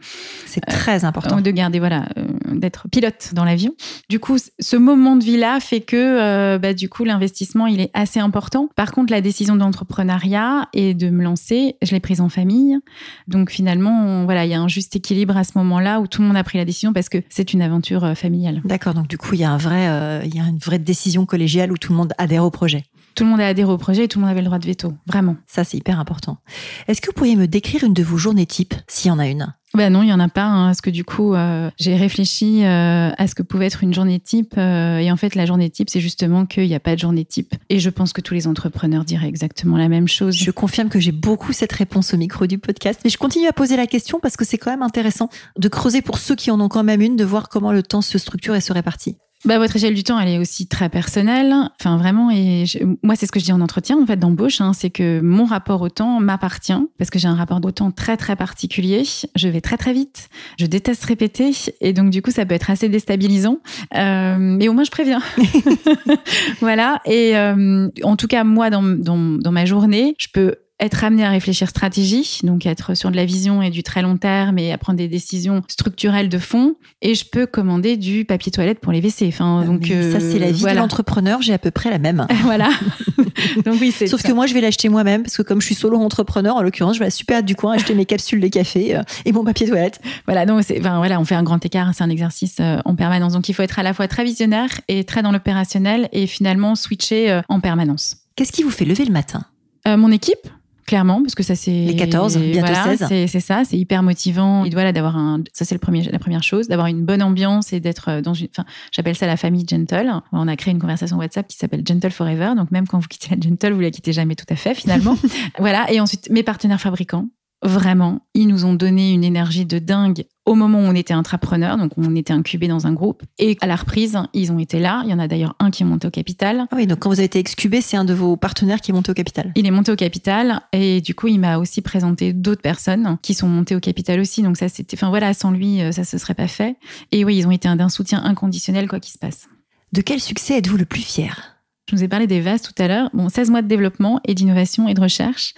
c'est 0.46 0.60
très 0.60 1.04
important 1.04 1.40
de 1.40 1.50
garder 1.50 1.78
voilà, 1.78 2.08
d'être 2.52 2.88
pilote 2.88 3.30
dans 3.32 3.44
l'avion. 3.44 3.72
Du 4.08 4.20
coup, 4.20 4.36
ce 4.58 4.76
moment 4.76 5.16
de 5.16 5.24
vie 5.24 5.36
là 5.36 5.60
fait 5.60 5.80
que 5.80 6.58
bah, 6.58 6.74
du 6.74 6.88
coup 6.88 7.04
l'investissement 7.04 7.66
il 7.66 7.80
est 7.80 7.90
assez 7.94 8.20
important. 8.20 8.68
Par 8.76 8.92
contre, 8.92 9.12
la 9.12 9.20
décision 9.20 9.56
d'entrepreneuriat 9.56 10.68
et 10.72 10.94
de 10.94 11.10
me 11.10 11.22
lancer 11.22 11.47
je 11.50 11.92
l'ai 11.92 12.00
prise 12.00 12.20
en 12.20 12.28
famille. 12.28 12.78
Donc 13.26 13.50
finalement, 13.50 14.24
voilà, 14.24 14.44
il 14.44 14.50
y 14.50 14.54
a 14.54 14.60
un 14.60 14.68
juste 14.68 14.96
équilibre 14.96 15.36
à 15.36 15.44
ce 15.44 15.52
moment-là 15.56 16.00
où 16.00 16.06
tout 16.06 16.22
le 16.22 16.28
monde 16.28 16.36
a 16.36 16.44
pris 16.44 16.58
la 16.58 16.64
décision 16.64 16.92
parce 16.92 17.08
que 17.08 17.18
c'est 17.28 17.52
une 17.52 17.62
aventure 17.62 18.04
euh, 18.04 18.14
familiale. 18.14 18.60
D'accord, 18.64 18.94
donc 18.94 19.08
du 19.08 19.18
coup, 19.18 19.34
il 19.34 19.40
y 19.40 19.44
a 19.44 19.50
un 19.50 19.56
vrai, 19.56 19.88
euh, 19.88 20.22
il 20.24 20.34
y 20.34 20.40
a 20.40 20.44
une 20.44 20.58
vraie 20.58 20.78
décision 20.78 21.26
collégiale 21.26 21.72
où 21.72 21.76
tout 21.76 21.92
le 21.92 21.98
monde 21.98 22.12
adhère 22.18 22.44
au 22.44 22.50
projet. 22.50 22.84
Tout 23.18 23.24
le 23.24 23.30
monde 23.30 23.40
a 23.40 23.48
adhéré 23.48 23.72
au 23.72 23.78
projet 23.78 24.04
et 24.04 24.08
tout 24.08 24.20
le 24.20 24.22
monde 24.22 24.30
avait 24.30 24.42
le 24.42 24.46
droit 24.46 24.60
de 24.60 24.66
veto, 24.66 24.92
vraiment. 25.08 25.34
Ça, 25.48 25.64
c'est 25.64 25.76
hyper 25.76 25.98
important. 25.98 26.38
Est-ce 26.86 27.00
que 27.00 27.08
vous 27.08 27.14
pourriez 27.14 27.34
me 27.34 27.48
décrire 27.48 27.82
une 27.82 27.92
de 27.92 28.04
vos 28.04 28.16
journées 28.16 28.46
types, 28.46 28.74
s'il 28.86 29.08
y 29.08 29.10
en 29.10 29.18
a 29.18 29.26
une? 29.26 29.52
Ben 29.74 29.92
non, 29.92 30.04
il 30.04 30.08
y 30.08 30.12
en 30.12 30.20
a 30.20 30.28
pas, 30.28 30.44
hein, 30.44 30.66
parce 30.66 30.80
que 30.80 30.88
du 30.88 31.02
coup, 31.02 31.34
euh, 31.34 31.68
j'ai 31.80 31.96
réfléchi 31.96 32.64
euh, 32.64 33.10
à 33.18 33.26
ce 33.26 33.34
que 33.34 33.42
pouvait 33.42 33.66
être 33.66 33.82
une 33.82 33.92
journée 33.92 34.20
type, 34.20 34.54
euh, 34.56 34.98
et 34.98 35.10
en 35.10 35.16
fait, 35.16 35.34
la 35.34 35.46
journée 35.46 35.68
type, 35.68 35.90
c'est 35.90 35.98
justement 35.98 36.46
qu'il 36.46 36.68
n'y 36.68 36.76
a 36.76 36.80
pas 36.80 36.94
de 36.94 37.00
journée 37.00 37.24
type. 37.24 37.56
Et 37.70 37.80
je 37.80 37.90
pense 37.90 38.12
que 38.12 38.20
tous 38.20 38.34
les 38.34 38.46
entrepreneurs 38.46 39.04
diraient 39.04 39.26
exactement 39.26 39.76
la 39.76 39.88
même 39.88 40.06
chose. 40.06 40.36
Je 40.36 40.52
confirme 40.52 40.88
que 40.88 41.00
j'ai 41.00 41.10
beaucoup 41.10 41.52
cette 41.52 41.72
réponse 41.72 42.14
au 42.14 42.18
micro 42.18 42.46
du 42.46 42.58
podcast, 42.58 43.00
mais 43.02 43.10
je 43.10 43.18
continue 43.18 43.48
à 43.48 43.52
poser 43.52 43.76
la 43.76 43.88
question 43.88 44.20
parce 44.20 44.36
que 44.36 44.44
c'est 44.44 44.58
quand 44.58 44.70
même 44.70 44.82
intéressant 44.82 45.28
de 45.58 45.68
creuser 45.68 46.02
pour 46.02 46.18
ceux 46.18 46.36
qui 46.36 46.52
en 46.52 46.60
ont 46.60 46.68
quand 46.68 46.84
même 46.84 47.00
une, 47.00 47.16
de 47.16 47.24
voir 47.24 47.48
comment 47.48 47.72
le 47.72 47.82
temps 47.82 48.00
se 48.00 48.16
structure 48.16 48.54
et 48.54 48.60
se 48.60 48.72
répartit. 48.72 49.16
Bah, 49.44 49.58
votre 49.58 49.76
échelle 49.76 49.94
du 49.94 50.02
temps, 50.02 50.18
elle 50.18 50.28
est 50.28 50.38
aussi 50.38 50.66
très 50.66 50.88
personnelle. 50.88 51.54
Enfin, 51.78 51.96
vraiment, 51.96 52.30
et 52.30 52.64
moi, 53.04 53.14
c'est 53.14 53.26
ce 53.26 53.30
que 53.30 53.38
je 53.38 53.44
dis 53.44 53.52
en 53.52 53.60
entretien, 53.60 53.96
en 53.96 54.04
fait, 54.04 54.16
d'embauche, 54.16 54.60
hein, 54.60 54.72
c'est 54.72 54.90
que 54.90 55.20
mon 55.20 55.44
rapport 55.44 55.80
au 55.80 55.88
temps 55.88 56.18
m'appartient 56.18 56.72
parce 56.98 57.08
que 57.10 57.20
j'ai 57.20 57.28
un 57.28 57.36
rapport 57.36 57.60
au 57.64 57.70
temps 57.70 57.92
très, 57.92 58.16
très 58.16 58.34
particulier. 58.34 59.04
Je 59.36 59.48
vais 59.48 59.60
très, 59.60 59.76
très 59.76 59.92
vite. 59.92 60.28
Je 60.58 60.66
déteste 60.66 61.04
répéter. 61.04 61.52
Et 61.80 61.92
donc, 61.92 62.10
du 62.10 62.20
coup, 62.20 62.32
ça 62.32 62.44
peut 62.46 62.54
être 62.54 62.70
assez 62.70 62.88
déstabilisant. 62.88 63.60
Euh, 63.94 64.36
mais 64.38 64.68
au 64.68 64.72
moins, 64.72 64.84
je 64.84 64.90
préviens. 64.90 65.22
voilà. 66.60 67.00
Et 67.04 67.36
euh, 67.36 67.88
en 68.02 68.16
tout 68.16 68.26
cas, 68.26 68.42
moi, 68.42 68.70
dans, 68.70 68.82
dans, 68.82 69.38
dans 69.38 69.52
ma 69.52 69.66
journée, 69.66 70.16
je 70.18 70.26
peux 70.32 70.56
être 70.80 71.04
amené 71.04 71.24
à 71.24 71.30
réfléchir 71.30 71.68
stratégie, 71.68 72.40
donc 72.42 72.66
être 72.66 72.94
sur 72.94 73.10
de 73.10 73.16
la 73.16 73.24
vision 73.24 73.62
et 73.62 73.70
du 73.70 73.82
très 73.82 74.02
long 74.02 74.16
terme 74.16 74.58
et 74.58 74.72
à 74.72 74.78
prendre 74.78 74.98
des 74.98 75.08
décisions 75.08 75.62
structurelles 75.68 76.28
de 76.28 76.38
fond. 76.38 76.76
Et 77.02 77.14
je 77.14 77.24
peux 77.24 77.46
commander 77.46 77.96
du 77.96 78.24
papier 78.24 78.52
toilette 78.52 78.80
pour 78.80 78.92
les 78.92 79.00
WC. 79.00 79.28
Enfin, 79.28 79.60
ah 79.62 79.66
donc 79.66 79.86
ça 79.86 80.20
c'est 80.20 80.38
la 80.38 80.52
vie 80.52 80.62
de 80.62 80.76
l'entrepreneur. 80.76 81.42
J'ai 81.42 81.52
à 81.52 81.58
peu 81.58 81.70
près 81.70 81.90
la 81.90 81.98
même. 81.98 82.26
voilà. 82.42 82.70
donc 83.64 83.76
oui, 83.80 83.92
c'est. 83.96 84.06
Sauf 84.06 84.22
que 84.22 84.32
moi, 84.32 84.46
je 84.46 84.54
vais 84.54 84.60
l'acheter 84.60 84.88
moi-même 84.88 85.22
parce 85.22 85.36
que 85.36 85.42
comme 85.42 85.60
je 85.60 85.66
suis 85.66 85.74
solo 85.74 85.98
entrepreneur, 85.98 86.56
en 86.56 86.62
l'occurrence, 86.62 86.94
je 86.94 87.00
vais 87.00 87.06
à 87.06 87.10
Super 87.10 87.42
du 87.42 87.56
coin 87.56 87.74
acheter 87.74 87.94
mes 87.94 88.06
capsules 88.06 88.40
de 88.40 88.48
café 88.48 88.96
euh, 88.96 89.02
et 89.24 89.32
mon 89.32 89.44
papier 89.44 89.66
toilette. 89.66 90.00
Voilà. 90.26 90.46
Donc 90.46 90.62
c'est, 90.64 90.78
enfin 90.78 90.98
voilà, 90.98 91.20
on 91.20 91.24
fait 91.24 91.34
un 91.34 91.42
grand 91.42 91.64
écart. 91.64 91.92
C'est 91.94 92.04
un 92.04 92.10
exercice 92.10 92.56
euh, 92.60 92.78
en 92.84 92.94
permanence. 92.94 93.32
Donc 93.32 93.48
il 93.48 93.54
faut 93.54 93.62
être 93.62 93.78
à 93.78 93.82
la 93.82 93.94
fois 93.94 94.08
très 94.08 94.24
visionnaire 94.24 94.68
et 94.88 95.04
très 95.04 95.22
dans 95.22 95.32
l'opérationnel 95.32 96.08
et 96.12 96.26
finalement 96.26 96.74
switcher 96.74 97.30
euh, 97.30 97.42
en 97.48 97.60
permanence. 97.60 98.18
Qu'est-ce 98.36 98.52
qui 98.52 98.62
vous 98.62 98.70
fait 98.70 98.84
lever 98.84 99.04
le 99.04 99.12
matin? 99.12 99.44
Mon 99.86 100.12
équipe 100.12 100.46
clairement 100.88 101.22
parce 101.22 101.34
que 101.34 101.42
ça 101.42 101.54
c'est 101.54 101.70
les 101.70 101.94
14 101.94 102.38
bientôt 102.38 102.72
16 102.72 103.04
c'est 103.08 103.40
ça 103.40 103.62
c'est 103.64 103.76
hyper 103.76 104.02
motivant. 104.02 104.64
Il 104.64 104.70
doit 104.70 104.90
d'avoir 104.90 105.16
un 105.16 105.42
ça 105.52 105.64
c'est 105.66 105.74
le 105.74 105.78
premier 105.78 106.02
la 106.02 106.18
première 106.18 106.42
chose 106.42 106.66
d'avoir 106.66 106.86
une 106.86 107.04
bonne 107.04 107.22
ambiance 107.22 107.72
et 107.74 107.78
d'être 107.78 108.08
euh, 108.08 108.20
dans 108.22 108.32
une 108.32 108.48
enfin 108.50 108.64
j'appelle 108.90 109.14
ça 109.14 109.26
la 109.26 109.36
famille 109.36 109.66
gentle. 109.68 110.10
On 110.32 110.48
a 110.48 110.56
créé 110.56 110.72
une 110.72 110.80
conversation 110.80 111.18
WhatsApp 111.18 111.46
qui 111.46 111.58
s'appelle 111.58 111.82
gentle 111.86 112.10
forever. 112.10 112.54
Donc 112.56 112.70
même 112.70 112.88
quand 112.88 112.98
vous 112.98 113.06
quittez 113.06 113.36
la 113.36 113.40
gentle 113.40 113.74
vous 113.74 113.80
la 113.80 113.90
quittez 113.90 114.12
jamais 114.12 114.34
tout 114.34 114.46
à 114.48 114.56
fait 114.56 114.74
finalement. 114.74 115.16
Voilà. 115.58 115.90
Et 115.92 116.00
ensuite 116.00 116.30
mes 116.30 116.42
partenaires 116.42 116.80
fabricants 116.80 117.28
Vraiment, 117.62 118.20
ils 118.34 118.46
nous 118.46 118.64
ont 118.64 118.74
donné 118.74 119.12
une 119.12 119.24
énergie 119.24 119.66
de 119.66 119.80
dingue 119.80 120.24
au 120.48 120.54
moment 120.54 120.78
où 120.78 120.82
on 120.82 120.94
était 120.94 121.12
intrapreneur, 121.12 121.76
donc 121.76 121.92
on 121.98 122.16
était 122.16 122.32
incubé 122.32 122.68
dans 122.68 122.86
un 122.86 122.92
groupe. 122.92 123.22
Et 123.38 123.58
à 123.60 123.66
la 123.66 123.76
reprise, 123.76 124.18
ils 124.32 124.50
ont 124.50 124.58
été 124.58 124.78
là. 124.78 125.02
Il 125.04 125.10
y 125.10 125.14
en 125.14 125.18
a 125.18 125.28
d'ailleurs 125.28 125.54
un 125.58 125.70
qui 125.70 125.82
est 125.82 125.86
monté 125.86 126.08
au 126.08 126.10
capital. 126.10 126.66
Ah 126.70 126.76
oui, 126.76 126.86
donc 126.86 127.00
quand 127.00 127.10
vous 127.10 127.18
avez 127.18 127.26
été 127.26 127.38
excubé, 127.38 127.82
c'est 127.82 127.98
un 127.98 128.06
de 128.06 128.14
vos 128.14 128.36
partenaires 128.36 128.80
qui 128.80 128.90
est 128.90 128.94
monté 128.94 129.10
au 129.10 129.14
capital. 129.14 129.52
Il 129.56 129.66
est 129.66 129.70
monté 129.70 129.92
au 129.92 129.96
capital 129.96 130.62
et 130.72 131.02
du 131.02 131.14
coup, 131.14 131.28
il 131.28 131.38
m'a 131.38 131.58
aussi 131.58 131.82
présenté 131.82 132.32
d'autres 132.32 132.62
personnes 132.62 133.18
qui 133.20 133.34
sont 133.34 133.46
montées 133.46 133.76
au 133.76 133.80
capital 133.80 134.20
aussi. 134.20 134.42
Donc 134.42 134.56
ça, 134.56 134.70
c'était, 134.70 134.96
enfin 134.96 135.10
voilà, 135.10 135.34
sans 135.34 135.50
lui, 135.50 135.82
euh, 135.82 135.92
ça 135.92 136.04
se 136.04 136.16
serait 136.16 136.34
pas 136.34 136.48
fait. 136.48 136.76
Et 137.12 137.26
oui, 137.26 137.36
ils 137.36 137.46
ont 137.46 137.50
été 137.50 137.68
d'un 137.68 137.90
soutien 137.90 138.24
inconditionnel 138.24 138.88
quoi 138.88 139.00
qu'il 139.00 139.12
se 139.12 139.18
passe. 139.18 139.48
De 139.92 140.00
quel 140.00 140.20
succès 140.20 140.56
êtes-vous 140.56 140.78
le 140.78 140.86
plus 140.86 141.02
fier? 141.02 141.57
Je 141.88 141.96
vous 141.96 142.04
ai 142.04 142.08
parlé 142.08 142.26
des 142.26 142.40
vases 142.40 142.60
tout 142.60 142.74
à 142.76 142.86
l'heure. 142.86 143.08
Bon, 143.14 143.30
16 143.30 143.50
mois 143.50 143.62
de 143.62 143.66
développement 143.66 144.20
et 144.26 144.34
d'innovation 144.34 144.88
et 144.88 144.94
de 144.94 145.00
recherche. 145.00 145.54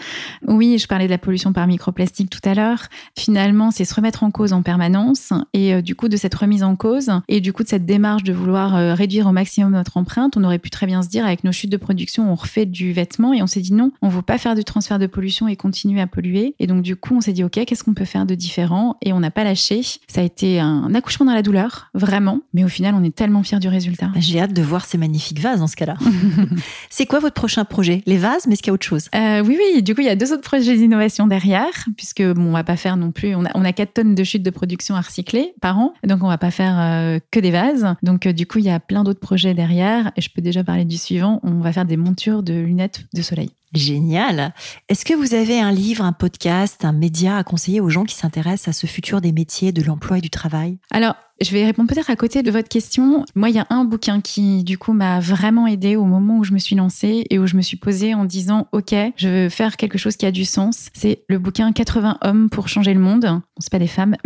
Oui, 0.46 0.78
je 0.78 0.86
parlais 0.86 1.06
de 1.06 1.10
la 1.10 1.18
pollution 1.18 1.52
par 1.52 1.66
microplastique 1.66 2.30
tout 2.30 2.48
à 2.48 2.54
l'heure. 2.54 2.84
Finalement, 3.18 3.72
c'est 3.72 3.84
se 3.84 3.92
remettre 3.94 4.22
en 4.22 4.30
cause 4.30 4.52
en 4.52 4.62
permanence 4.62 5.32
et 5.54 5.74
euh, 5.74 5.82
du 5.82 5.96
coup 5.96 6.08
de 6.08 6.16
cette 6.16 6.34
remise 6.34 6.62
en 6.62 6.76
cause 6.76 7.10
et 7.26 7.40
du 7.40 7.52
coup 7.52 7.64
de 7.64 7.68
cette 7.68 7.84
démarche 7.84 8.22
de 8.22 8.32
vouloir 8.32 8.76
euh, 8.76 8.94
réduire 8.94 9.26
au 9.26 9.32
maximum 9.32 9.72
notre 9.72 9.96
empreinte, 9.96 10.36
on 10.36 10.44
aurait 10.44 10.60
pu 10.60 10.70
très 10.70 10.86
bien 10.86 11.02
se 11.02 11.08
dire 11.08 11.26
avec 11.26 11.42
nos 11.42 11.50
chutes 11.50 11.70
de 11.70 11.76
production, 11.76 12.30
on 12.30 12.36
refait 12.36 12.66
du 12.66 12.92
vêtement 12.92 13.32
et 13.32 13.42
on 13.42 13.48
s'est 13.48 13.60
dit 13.60 13.72
non, 13.72 13.90
on 14.00 14.06
ne 14.06 14.12
veut 14.12 14.22
pas 14.22 14.38
faire 14.38 14.54
du 14.54 14.62
transfert 14.62 15.00
de 15.00 15.06
pollution 15.06 15.48
et 15.48 15.56
continuer 15.56 16.00
à 16.00 16.06
polluer. 16.06 16.54
Et 16.60 16.68
donc 16.68 16.82
du 16.82 16.94
coup, 16.94 17.16
on 17.16 17.20
s'est 17.20 17.32
dit 17.32 17.42
ok, 17.42 17.64
qu'est-ce 17.64 17.82
qu'on 17.82 17.94
peut 17.94 18.04
faire 18.04 18.24
de 18.24 18.36
différent? 18.36 18.96
Et 19.02 19.12
on 19.12 19.18
n'a 19.18 19.32
pas 19.32 19.42
lâché. 19.42 19.82
Ça 20.06 20.20
a 20.20 20.24
été 20.24 20.60
un 20.60 20.94
accouchement 20.94 21.26
dans 21.26 21.34
la 21.34 21.42
douleur, 21.42 21.90
vraiment. 21.94 22.40
Mais 22.54 22.62
au 22.62 22.68
final, 22.68 22.94
on 22.94 23.02
est 23.02 23.14
tellement 23.14 23.42
fiers 23.42 23.58
du 23.58 23.68
résultat. 23.68 24.10
J'ai 24.16 24.40
hâte 24.40 24.52
de 24.52 24.62
voir 24.62 24.84
ces 24.84 24.96
magnifiques 24.96 25.40
vases 25.40 25.58
dans 25.58 25.66
ce 25.66 25.76
cas-là. 25.76 25.96
c'est 26.90 27.06
quoi 27.06 27.20
votre 27.20 27.34
prochain 27.34 27.64
projet? 27.64 28.02
Les 28.06 28.18
vases, 28.18 28.46
mais 28.46 28.54
est-ce 28.54 28.62
qu'il 28.62 28.70
y 28.70 28.72
a 28.72 28.74
autre 28.74 28.86
chose? 28.86 29.08
Euh, 29.14 29.42
Oui, 29.42 29.58
oui. 29.58 29.82
Du 29.82 29.94
coup, 29.94 30.00
il 30.00 30.06
y 30.06 30.10
a 30.10 30.16
deux 30.16 30.32
autres 30.32 30.42
projets 30.42 30.76
d'innovation 30.76 31.26
derrière, 31.26 31.86
puisque 31.96 32.22
bon, 32.22 32.46
on 32.46 32.52
va 32.52 32.64
pas 32.64 32.76
faire 32.76 32.96
non 32.96 33.12
plus. 33.12 33.34
On 33.34 33.44
a, 33.44 33.50
on 33.54 33.64
a 33.64 33.72
4 33.72 33.94
tonnes 33.94 34.14
de 34.14 34.24
chutes 34.24 34.42
de 34.42 34.50
production 34.50 34.94
à 34.94 35.00
recycler 35.00 35.54
par 35.60 35.78
an, 35.78 35.94
donc 36.04 36.22
on 36.22 36.28
va 36.28 36.38
pas 36.38 36.50
faire 36.50 36.76
euh, 36.78 37.18
que 37.30 37.40
des 37.40 37.50
vases. 37.50 37.86
Donc, 38.02 38.26
euh, 38.26 38.32
du 38.32 38.46
coup, 38.46 38.58
il 38.58 38.64
y 38.64 38.70
a 38.70 38.80
plein 38.80 39.04
d'autres 39.04 39.20
projets 39.20 39.54
derrière. 39.54 40.12
Et 40.16 40.20
je 40.20 40.30
peux 40.30 40.42
déjà 40.42 40.64
parler 40.64 40.84
du 40.84 40.96
suivant. 40.96 41.40
On 41.42 41.60
va 41.60 41.72
faire 41.72 41.84
des 41.84 41.96
montures 41.96 42.42
de 42.42 42.54
lunettes 42.54 43.04
de 43.14 43.22
soleil. 43.22 43.50
Génial. 43.72 44.52
Est-ce 44.88 45.04
que 45.04 45.14
vous 45.14 45.34
avez 45.34 45.60
un 45.60 45.70
livre, 45.70 46.04
un 46.04 46.12
podcast, 46.12 46.84
un 46.84 46.92
média 46.92 47.36
à 47.36 47.44
conseiller 47.44 47.80
aux 47.80 47.88
gens 47.88 48.04
qui 48.04 48.16
s'intéressent 48.16 48.68
à 48.68 48.72
ce 48.72 48.86
futur 48.86 49.20
des 49.20 49.32
métiers, 49.32 49.70
de 49.72 49.82
l'emploi 49.82 50.18
et 50.18 50.20
du 50.20 50.30
travail? 50.30 50.78
Alors, 50.90 51.14
je 51.40 51.52
vais 51.52 51.64
répondre 51.64 51.88
peut-être 51.88 52.10
à 52.10 52.16
côté 52.16 52.42
de 52.42 52.50
votre 52.50 52.68
question. 52.68 53.24
Moi, 53.34 53.48
il 53.48 53.54
y 53.54 53.60
a 53.60 53.66
un 53.70 53.84
bouquin 53.84 54.20
qui, 54.20 54.64
du 54.64 54.76
coup, 54.76 54.92
m'a 54.92 55.20
vraiment 55.20 55.66
aidé 55.66 55.96
au 55.96 56.04
moment 56.04 56.38
où 56.38 56.44
je 56.44 56.52
me 56.52 56.58
suis 56.58 56.76
lancée 56.76 57.24
et 57.30 57.38
où 57.38 57.46
je 57.46 57.56
me 57.56 57.62
suis 57.62 57.76
posée 57.76 58.12
en 58.12 58.24
disant, 58.24 58.66
OK, 58.72 58.94
je 59.16 59.28
veux 59.28 59.48
faire 59.48 59.76
quelque 59.76 59.98
chose 59.98 60.16
qui 60.16 60.26
a 60.26 60.32
du 60.32 60.44
sens. 60.44 60.90
C'est 60.92 61.24
le 61.28 61.38
bouquin 61.38 61.72
80 61.72 62.18
hommes 62.22 62.50
pour 62.50 62.68
changer 62.68 62.92
le 62.92 63.00
monde. 63.00 63.22
Bon, 63.22 63.42
c'est 63.58 63.72
pas 63.72 63.78
des 63.78 63.86
femmes, 63.86 64.16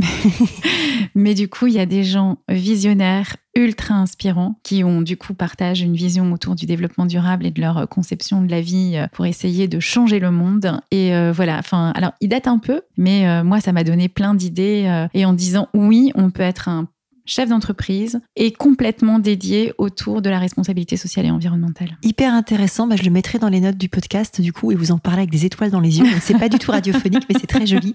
mais 1.15 1.35
du 1.35 1.49
coup, 1.49 1.67
il 1.67 1.75
y 1.75 1.81
a 1.81 1.87
des 1.87 2.03
gens 2.03 2.39
visionnaires, 2.49 3.37
ultra 3.57 3.95
inspirants 3.95 4.57
qui 4.63 4.85
ont 4.85 5.03
du 5.03 5.17
coup 5.17 5.35
partagent 5.35 5.83
une 5.83 5.95
vision 5.95 6.33
autour 6.33 6.55
du 6.55 6.67
développement 6.67 7.07
durable 7.07 7.47
et 7.47 7.51
de 7.51 7.61
leur 7.61 7.89
conception 7.89 8.43
de 8.43 8.51
la 8.51 8.61
vie 8.61 8.95
euh, 8.97 9.07
pour 9.13 9.27
essayer 9.27 9.69
de 9.69 9.81
changer 9.81 10.19
le 10.19 10.31
monde. 10.31 10.81
Et 10.91 11.15
euh, 11.15 11.33
voilà. 11.33 11.59
Enfin 11.59 11.93
alors 11.95 12.13
il 12.21 12.29
date 12.29 12.47
un 12.47 12.59
peu 12.59 12.83
mais 12.97 13.29
euh, 13.29 13.45
moi 13.45 13.61
ça 13.61 13.73
m'a 13.73 13.85
donné 13.85 14.09
plein 14.09 14.35
d'idées 14.35 15.07
et 15.15 15.25
en 15.25 15.33
disant 15.33 15.69
oui 15.75 16.11
on 16.15 16.31
peut 16.31 16.43
être 16.43 16.69
un 16.69 16.89
chef 17.27 17.49
d'entreprise 17.49 18.21
et 18.37 18.53
complètement 18.53 19.19
dédié 19.19 19.73
autour 19.79 20.23
de 20.23 20.31
la 20.31 20.39
responsabilité 20.39 20.97
sociale 20.97 21.27
et 21.27 21.31
environnementale. 21.31 21.97
Hyper 22.03 22.33
intéressant, 22.33 22.87
bah, 22.87 22.97
je 22.97 23.03
le 23.05 23.11
mettrai 23.11 23.39
dans 23.39 23.49
les 23.49 23.61
notes 23.61 23.77
du 23.77 23.89
podcast 23.89 24.41
du 24.41 24.53
coup 24.53 24.73
et 24.73 24.75
vous 24.75 24.93
en 24.93 24.99
parlez 24.99 25.21
avec 25.21 25.31
des 25.31 25.45
étoiles 25.45 25.71
dans 25.71 25.81
les 25.81 25.99
yeux. 25.99 26.07
C'est 26.21 26.39
pas 26.39 26.49
du 26.49 26.59
tout 26.59 26.71
radiophonique 26.71 27.25
mais 27.29 27.37
c'est 27.41 27.47
très 27.47 27.67
joli, 27.67 27.95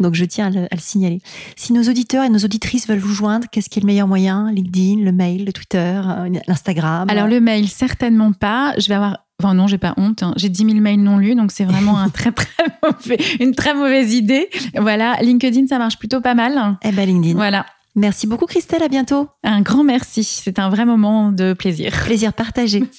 donc 0.00 0.14
je 0.14 0.24
tiens 0.24 0.46
à 0.46 0.50
le, 0.50 0.66
signaler. 0.78 1.20
Si 1.56 1.72
nos 1.72 1.82
auditeurs 1.82 2.24
et 2.24 2.28
nos 2.28 2.38
auditrices 2.38 2.86
veulent 2.88 2.98
vous 2.98 3.14
joindre, 3.14 3.46
qu'est-ce 3.50 3.68
qui 3.68 3.78
est 3.78 3.82
le 3.82 3.86
meilleur 3.86 4.08
moyen? 4.08 4.50
LinkedIn, 4.52 5.02
le 5.02 5.12
mail, 5.12 5.44
le 5.44 5.52
Twitter, 5.52 6.00
euh, 6.04 6.28
l'Instagram? 6.46 7.08
Alors 7.10 7.26
le 7.26 7.40
mail 7.40 7.68
certainement 7.68 8.32
pas. 8.32 8.74
Je 8.78 8.88
vais 8.88 8.94
avoir 8.94 9.18
Enfin 9.38 9.52
non, 9.52 9.66
j'ai 9.66 9.76
pas 9.76 9.92
honte. 9.98 10.22
Hein. 10.22 10.32
J'ai 10.36 10.48
10 10.48 10.64
000 10.64 10.80
mails 10.80 11.02
non 11.02 11.18
lus, 11.18 11.34
donc 11.34 11.52
c'est 11.52 11.64
vraiment 11.64 11.98
un 11.98 12.08
très 12.08 12.32
très 12.32 12.48
mauvais, 12.82 13.18
une 13.38 13.54
très 13.54 13.74
mauvaise 13.74 14.14
idée. 14.14 14.48
Voilà, 14.74 15.16
LinkedIn 15.20 15.66
ça 15.66 15.78
marche 15.78 15.98
plutôt 15.98 16.20
pas 16.20 16.34
mal. 16.34 16.78
Eh 16.82 16.90
ben 16.92 17.06
LinkedIn. 17.06 17.34
Voilà. 17.34 17.66
Merci 17.96 18.26
beaucoup 18.26 18.44
Christelle, 18.44 18.82
à 18.82 18.88
bientôt. 18.88 19.28
Un 19.42 19.62
grand 19.62 19.82
merci, 19.82 20.22
c'est 20.22 20.58
un 20.58 20.68
vrai 20.68 20.84
moment 20.84 21.32
de 21.32 21.54
plaisir. 21.54 21.92
Plaisir 22.04 22.34
partagé. 22.34 22.84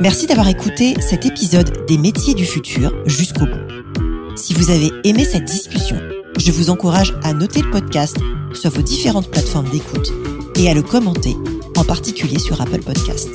Merci 0.00 0.26
d'avoir 0.26 0.48
écouté 0.48 0.94
cet 1.00 1.26
épisode 1.26 1.86
des 1.86 1.96
métiers 1.96 2.34
du 2.34 2.44
futur 2.44 2.92
jusqu'au 3.06 3.46
bout. 3.46 4.36
Si 4.36 4.52
vous 4.52 4.70
avez 4.70 4.90
aimé 5.04 5.24
cette 5.24 5.44
discussion, 5.44 5.96
je 6.38 6.50
vous 6.50 6.70
encourage 6.70 7.14
à 7.22 7.32
noter 7.32 7.62
le 7.62 7.70
podcast 7.70 8.16
sur 8.52 8.70
vos 8.70 8.82
différentes 8.82 9.30
plateformes 9.30 9.68
d'écoute 9.68 10.10
et 10.56 10.68
à 10.68 10.74
le 10.74 10.82
commenter, 10.82 11.36
en 11.76 11.84
particulier 11.84 12.40
sur 12.40 12.60
Apple 12.60 12.82
Podcast. 12.82 13.30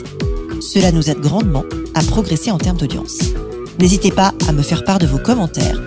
Cela 0.60 0.92
nous 0.92 1.10
aide 1.10 1.22
grandement 1.22 1.64
à 1.94 2.04
progresser 2.04 2.52
en 2.52 2.58
termes 2.58 2.78
d'audience. 2.78 3.18
N'hésitez 3.80 4.12
pas 4.12 4.34
à 4.50 4.52
me 4.52 4.62
faire 4.62 4.84
part 4.84 5.00
de 5.00 5.08
vos 5.08 5.20
commentaires 5.20 5.87